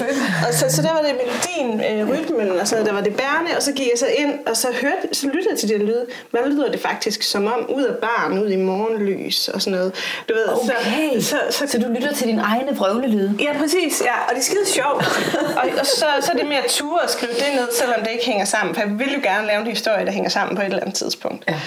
[0.48, 3.52] og så, så der var det melodien, øh, rytmen og sådan der var det bærende,
[3.58, 6.06] og så gik jeg så ind, og så, hørte, så lyttede jeg til det lyde.
[6.32, 9.94] Hvad lyder det faktisk som om, ud af barn, ud i morgenlys og sådan noget.
[10.30, 11.20] Du ved, Okay.
[11.22, 13.36] så, så, så, Så du lytter til din egne vrøvlelyde?
[13.40, 14.02] Ja, præcis.
[14.06, 15.04] Ja, og det er skide sjovt.
[15.60, 18.26] og, og så, så er det mere at ture skrive det ned, selvom det ikke
[18.26, 18.76] hænger sammen.
[18.76, 20.96] For jeg vil jo gerne lave en historie, der hænger sammen på et eller andet
[20.96, 21.44] tidspunkt.
[21.48, 21.60] Ja.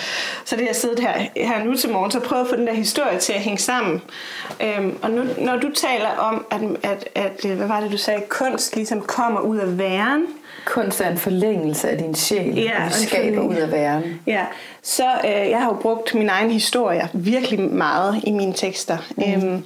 [0.45, 2.75] Så det jeg siddet her, her nu til morgen, så prøvet at få den der
[2.75, 4.03] historie til at hænge sammen.
[4.61, 7.99] Øhm, og nu, når du taler om, at, at, at, øh, hvad var det, du
[7.99, 10.27] sagde, kunst ligesom kommer ud af væren,
[10.67, 14.21] Kunst er en forlængelse af din sjæl, Ja, og du skaber ud af væren.
[14.27, 14.45] Ja,
[14.83, 18.97] så øh, jeg har jo brugt min egen historie virkelig meget i mine tekster.
[19.17, 19.23] Mm.
[19.23, 19.65] Øhm,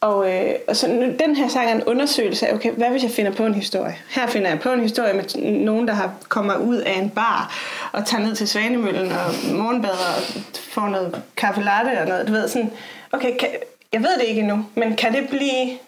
[0.00, 3.02] og, øh, og så nu, den her sang er en undersøgelse af, okay, hvad hvis
[3.02, 3.96] jeg finder på en historie?
[4.10, 7.54] Her finder jeg på en historie med nogen, der har kommer ud af en bar
[7.92, 12.28] og tager ned til Svanemøllen og morgenbader og får noget kaffe latte og noget.
[12.28, 12.70] Du ved, sådan,
[13.12, 13.48] okay, kan,
[13.92, 15.78] jeg ved det ikke endnu, men kan det blive,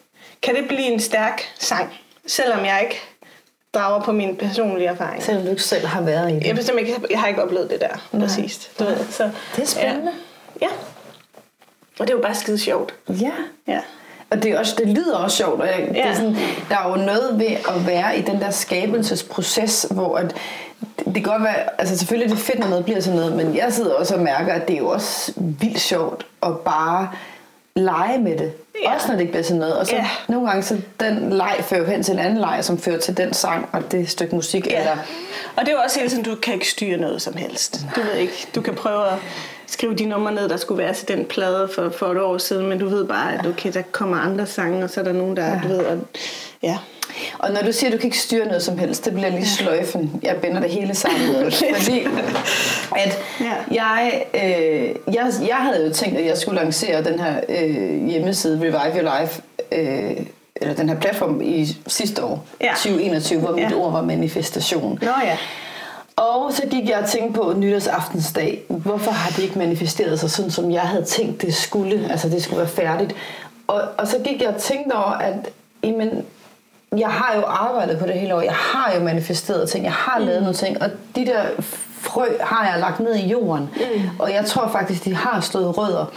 [0.45, 1.95] kan det blive en stærk sang,
[2.27, 3.01] selvom jeg ikke
[3.75, 5.23] drager på min personlige erfaring?
[5.23, 6.47] Selvom du ikke selv har været i det.
[6.47, 8.27] Jeg, bestemt ikke, jeg har ikke oplevet det der, Nej.
[8.27, 8.71] præcis.
[8.79, 10.13] Du ved, så, Det er spændende.
[10.61, 10.67] Ja.
[10.67, 10.73] ja.
[11.99, 12.95] Og det er jo bare skide sjovt.
[13.09, 13.31] Ja.
[13.69, 13.81] Ja.
[14.31, 15.61] Og det, er også, det lyder også sjovt.
[15.61, 15.87] Og jeg, ja.
[15.87, 16.37] det er sådan,
[16.69, 20.35] der er jo noget ved at være i den der skabelsesproces, hvor at,
[20.99, 23.37] det, det kan godt være, altså selvfølgelig er det fedt, når noget bliver sådan noget,
[23.37, 27.11] men jeg sidder også og mærker, at det er jo også vildt sjovt at bare
[27.77, 28.53] lege med det.
[28.85, 28.95] Ja.
[28.95, 29.77] Også når det ikke bliver sådan noget.
[29.79, 30.09] Og så Ja.
[30.29, 33.17] nogle gange, så den leg fører jo hen til en anden leg, som fører til
[33.17, 34.67] den sang og det stykke musik.
[34.67, 34.79] ja.
[34.81, 34.93] Eller,
[35.57, 37.81] Og det er jo også hele tiden, du kan ikke styre noget som helst.
[37.97, 39.19] Du ved ikke, du kan prøve at
[39.67, 42.67] skrive de numre ned, der skulle være til den plade for, for et år siden,
[42.67, 45.37] men du ved bare, at okay, der kommer andre sange, og så er der nogen,
[45.37, 45.61] der, ja.
[45.63, 45.99] du ved, og,
[46.63, 46.79] ja.
[47.39, 49.47] Og når du siger, at du kan ikke styre noget som helst, det bliver lige
[49.49, 50.21] sløjfen.
[50.23, 52.07] Jeg binder det hele sammen fordi
[52.97, 53.19] at
[53.71, 58.57] jeg, øh, jeg, jeg havde jo tænkt, at jeg skulle lancere den her øh, hjemmeside
[58.61, 59.43] Revive Your Life,
[59.73, 60.17] øh,
[60.57, 62.71] eller den her platform i sidste år, Ja.
[62.77, 63.75] 2021, hvor mit Ja.
[63.77, 64.99] ord var manifestation.
[65.03, 65.37] Nå ja.
[66.17, 70.51] Og så gik jeg og tænkte på nytårsaftensdag, hvorfor har det ikke manifesteret sig sådan,
[70.51, 73.15] som jeg havde tænkt, det skulle, altså det skulle være færdigt.
[73.67, 75.35] Og, og så gik jeg og tænkte over, at
[75.85, 76.25] jamen,
[76.99, 80.19] jeg har jo arbejdet på det hele år, jeg har jo manifesteret ting, jeg har
[80.19, 81.43] lavet nogle ting, og de der
[82.01, 84.09] frø har jeg lagt ned i jorden, mm.
[84.19, 86.13] og jeg tror faktisk, de har slået rødder.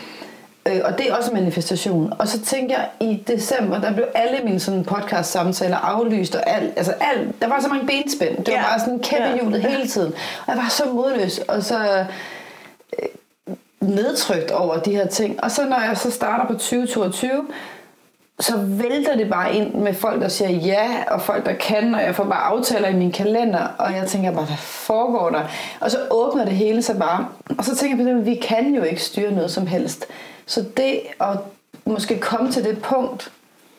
[0.68, 2.14] Øh, og det er også manifestation.
[2.20, 6.50] Og så tænkte jeg, i december, der blev alle mine sådan podcast samtaler aflyst, og
[6.50, 8.46] alt, altså alt, der var så mange benspænd.
[8.46, 10.14] Det var bare sådan kæmpe hjulet hele tiden.
[10.46, 12.06] Og jeg var så modløs, og så
[13.00, 13.06] øh,
[13.80, 15.44] nedtrykt over de her ting.
[15.44, 17.48] Og så når jeg så starter på 2022,
[18.40, 22.02] så vælter det bare ind med folk, der siger ja, og folk, der kan, og
[22.02, 25.42] jeg får bare aftaler i min kalender, og jeg tænker bare, hvad foregår der?
[25.80, 27.28] Og så åbner det hele sig bare,
[27.58, 30.06] og så tænker jeg på det, at vi kan jo ikke styre noget som helst.
[30.46, 31.38] Så det at
[31.86, 33.32] måske komme til det punkt,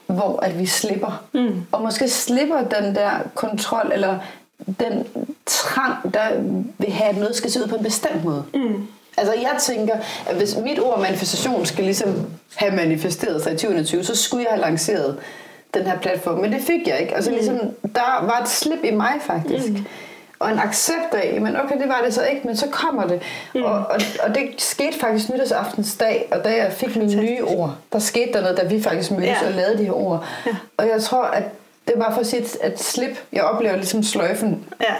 [0.06, 1.66] hvor at vi slipper, mm.
[1.72, 4.18] og måske slipper den der kontrol, eller
[4.80, 5.06] den
[5.46, 6.28] trang, der
[6.78, 8.44] vil have, at noget skal se ud på en bestemt måde.
[8.54, 8.86] Mm.
[9.18, 9.94] Altså jeg tænker,
[10.26, 14.52] at hvis mit ord manifestation skal ligesom have manifesteret sig i 2020, så skulle jeg
[14.52, 15.16] have lanceret
[15.74, 16.38] den her platform.
[16.38, 17.14] Men det fik jeg ikke.
[17.14, 17.36] Altså mm.
[17.36, 17.58] ligesom,
[17.94, 19.68] der var et slip i mig faktisk.
[19.68, 19.84] Mm.
[20.40, 23.22] Og en accept af, men okay, det var det så ikke, men så kommer det.
[23.54, 23.62] Mm.
[23.62, 27.74] Og, og, og det skete faktisk nytårsaftens dag, og da jeg fik mine nye ord,
[27.92, 29.46] der skete der noget, da vi faktisk mødtes Ja.
[29.46, 30.24] og lavede de her ord.
[30.46, 30.50] Ja.
[30.76, 31.42] Og jeg tror, at
[31.86, 34.94] det er bare for at sige, at- at slip, jeg oplever ligesom sløjfen, Ja.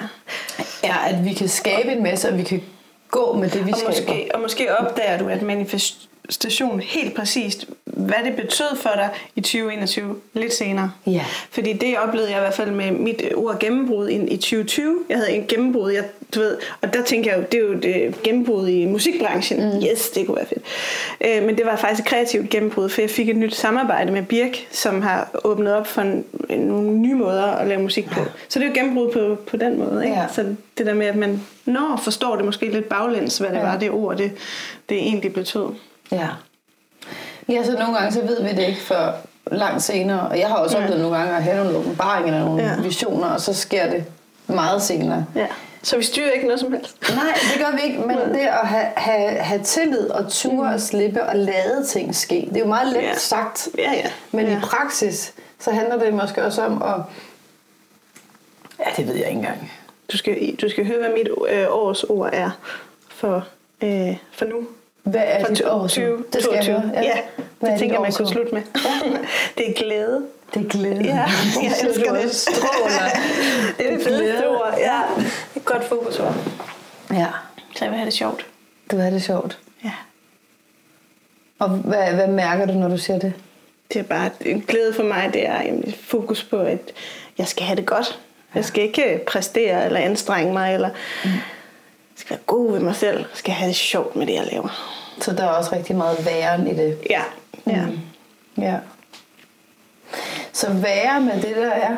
[0.89, 2.63] er, at vi kan skabe en masse, og vi kan
[3.11, 3.91] gå med det, vi Og skaber.
[3.91, 9.09] måske, og måske opdager du, at manifest, station helt præcist, hvad det betød for dig
[9.37, 10.91] i 2021 lidt senere.
[11.07, 11.25] Ja.
[11.51, 14.99] Fordi det oplevede jeg i hvert fald med mit ord gennembrud i, i 2020.
[15.09, 16.05] Jeg havde en gennembrud, jeg,
[16.35, 19.61] du ved, og der tænker jeg jo, det er jo det gennembrud i musikbranchen.
[19.61, 19.83] Mm.
[19.93, 20.63] Yes, det kunne være fedt.
[21.21, 24.23] Øh, men det var faktisk et kreativt gennembrud, for jeg fik et nyt samarbejde med
[24.23, 28.21] Birk, som har åbnet op for en, en, nogle nye måder at lave musik på.
[28.49, 30.05] Så det er jo gennembrud på, på den måde.
[30.05, 30.17] Ikke?
[30.17, 30.27] Ja.
[30.35, 33.63] Så det der med, at man når forstår det måske lidt baglæns, hvad det Ja.
[33.63, 34.33] var, det ord, det,
[34.89, 35.67] det egentlig betød.
[36.13, 36.29] Ja.
[37.49, 39.13] Ja, så nogle gange så ved vi det ikke før
[39.53, 40.29] langt senere.
[40.29, 40.83] Og jeg har også Ja.
[40.85, 42.81] oplevet nogle gange at have nogle åbenbaringer eller nogle Ja.
[42.81, 44.05] visioner, og så sker det
[44.47, 45.27] meget senere.
[45.35, 45.47] Ja.
[45.83, 46.97] Så vi styrer ikke noget som helst.
[47.15, 50.81] Nej, det gør vi ikke, men det at have, have, have tillid og ture og
[50.81, 53.15] slippe og lade ting ske, det er jo meget let Ja.
[53.15, 53.69] sagt.
[53.79, 54.11] Ja, ja.
[54.33, 54.57] Men ja.
[54.57, 56.95] i praksis, så handler det måske også om at...
[58.79, 59.73] Ja, det ved jeg ikke engang.
[60.13, 62.51] Du skal, du skal høre, hvad mit øh, års ord er
[63.09, 63.45] for,
[63.83, 64.67] øh, for nu.
[65.11, 65.87] Hvad er dit år?
[65.89, 66.91] 20, Det skal jeg.
[66.95, 67.19] Ja, ja
[67.61, 68.63] Hvad det tænker jeg, man kunne slutte med.
[69.59, 70.27] det er glæde.
[70.55, 71.05] Det er glæde.
[71.05, 71.25] Ja,
[71.63, 72.35] jeg elsker det.
[72.35, 73.09] stråler.
[73.79, 74.75] Det er det fedeste ord.
[74.79, 74.83] Ja.
[75.17, 76.35] Det er et godt fokusord.
[77.13, 77.27] Ja,
[77.77, 78.47] Så jeg vil have det sjovt.
[78.91, 79.59] du har det sjovt.
[79.85, 79.93] Ja.
[81.59, 83.33] Og hvad, hvad mærker du, når du siger det?
[83.93, 86.79] Det er bare en glæde for mig, det er jamen, fokus på, at
[87.39, 88.19] jeg skal have det godt.
[88.55, 90.91] Jeg skal ikke præstere eller anstrenge mig, eller
[91.25, 91.31] Mm.
[92.19, 93.19] Skal være god ved mig selv.
[93.19, 94.99] Jeg skal have det sjovt med det, jeg laver.
[95.21, 96.99] Så der er også rigtig meget væren i det.
[97.11, 97.23] Ja,
[97.67, 97.87] ja.
[97.87, 97.99] Mm.
[98.63, 98.77] Ja.
[100.53, 101.97] Så være med det, der er.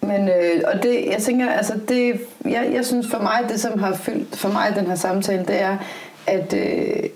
[0.00, 3.78] Men, øh, og det, jeg tænker, altså det, jeg, jeg synes for mig, det som
[3.78, 5.78] har fyldt for mig den her samtale, det er,
[6.26, 7.10] at øh,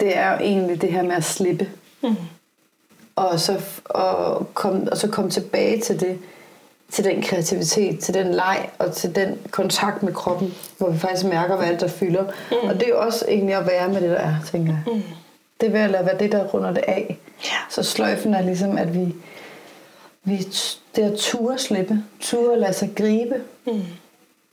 [0.00, 1.68] det er egentlig det her med at slippe.
[2.02, 2.16] Mm.
[3.16, 6.18] Og så, og, kom, og så komme tilbage til det,
[6.92, 11.24] til den kreativitet, til den leg og til den kontakt med kroppen, hvor vi faktisk
[11.26, 12.22] mærker, hvad er, der fylder.
[12.50, 12.68] Mm.
[12.68, 14.94] Og det er jo også egentlig at være med det, der er, tænker jeg.
[14.94, 15.02] Mm.
[15.60, 17.18] Det er ved at lade være det, der runder det af.
[17.44, 17.50] Ja.
[17.70, 19.14] Så sløjfen er ligesom, at vi,
[20.24, 20.36] vi
[20.96, 23.34] det er at ture slippe, ture lade sig gribe,
[23.66, 23.82] Mm.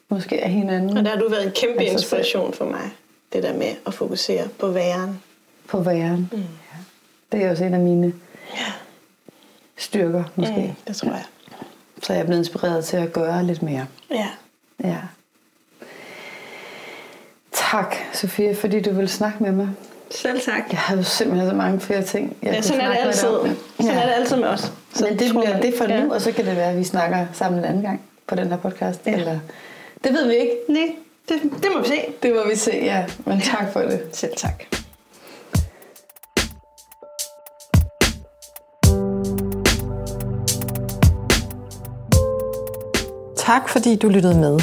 [0.10, 2.90] måske af hinanden, Og der har du været en kæmpe Altså, inspiration for mig.
[3.34, 5.22] Det der med at fokusere på væren.
[5.68, 6.30] på væren.
[6.32, 6.38] Mm.
[6.38, 6.78] Ja.
[7.38, 8.14] Det er også en af mine
[9.78, 10.56] styrker, måske.
[10.62, 11.24] Mm, det tror jeg.
[12.04, 13.86] Så jeg er blevet inspireret til at gøre lidt mere.
[14.12, 14.28] Ja.
[14.84, 14.98] Ja.
[17.52, 19.70] Tak, Sofia, fordi du vil snakke med mig.
[20.12, 20.64] Selv tak.
[20.72, 23.20] Jeg havde jo simpelthen så mange flere ting, jeg Ja, sådan er det altid.
[23.22, 23.92] Sådan Ja.
[24.02, 24.72] er det altid med os.
[24.94, 26.04] Så Men det bliver det for ja.
[26.04, 28.48] nu, og så kan det være, at vi snakker sammen en anden gang på den
[28.48, 29.02] her podcast.
[29.06, 29.12] Ja.
[29.14, 29.40] Eller,
[30.04, 30.52] det ved vi ikke.
[30.70, 30.96] Nej,
[31.30, 32.00] det, det må vi se.
[32.24, 33.06] Det må vi se, ja.
[33.26, 34.02] Men tak for det.
[34.12, 34.64] Selv tak.
[43.44, 44.60] Tak fordi du lyttede med.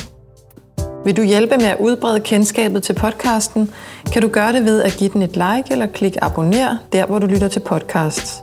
[1.04, 3.70] Vil du hjælpe med at udbrede kendskabet til podcasten,
[4.12, 7.18] kan du gøre det ved at give den et like eller klik abonner der, hvor
[7.18, 8.42] du lytter til podcasts.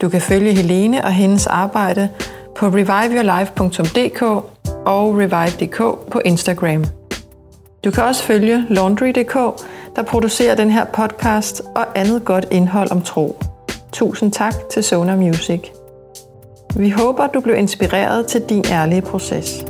[0.00, 2.08] Du kan følge Helene og hendes arbejde
[2.56, 4.22] på reviveyourlife.dk
[4.86, 6.84] og revive.dk på Instagram.
[7.84, 9.34] Du kan også følge Laundry.dk,
[9.96, 13.38] der producerer den her podcast og andet godt indhold om tro.
[13.92, 15.83] Tusind tak til Sona Music.
[16.76, 19.64] Vi håber, du blev inspireret til din ærlige proces.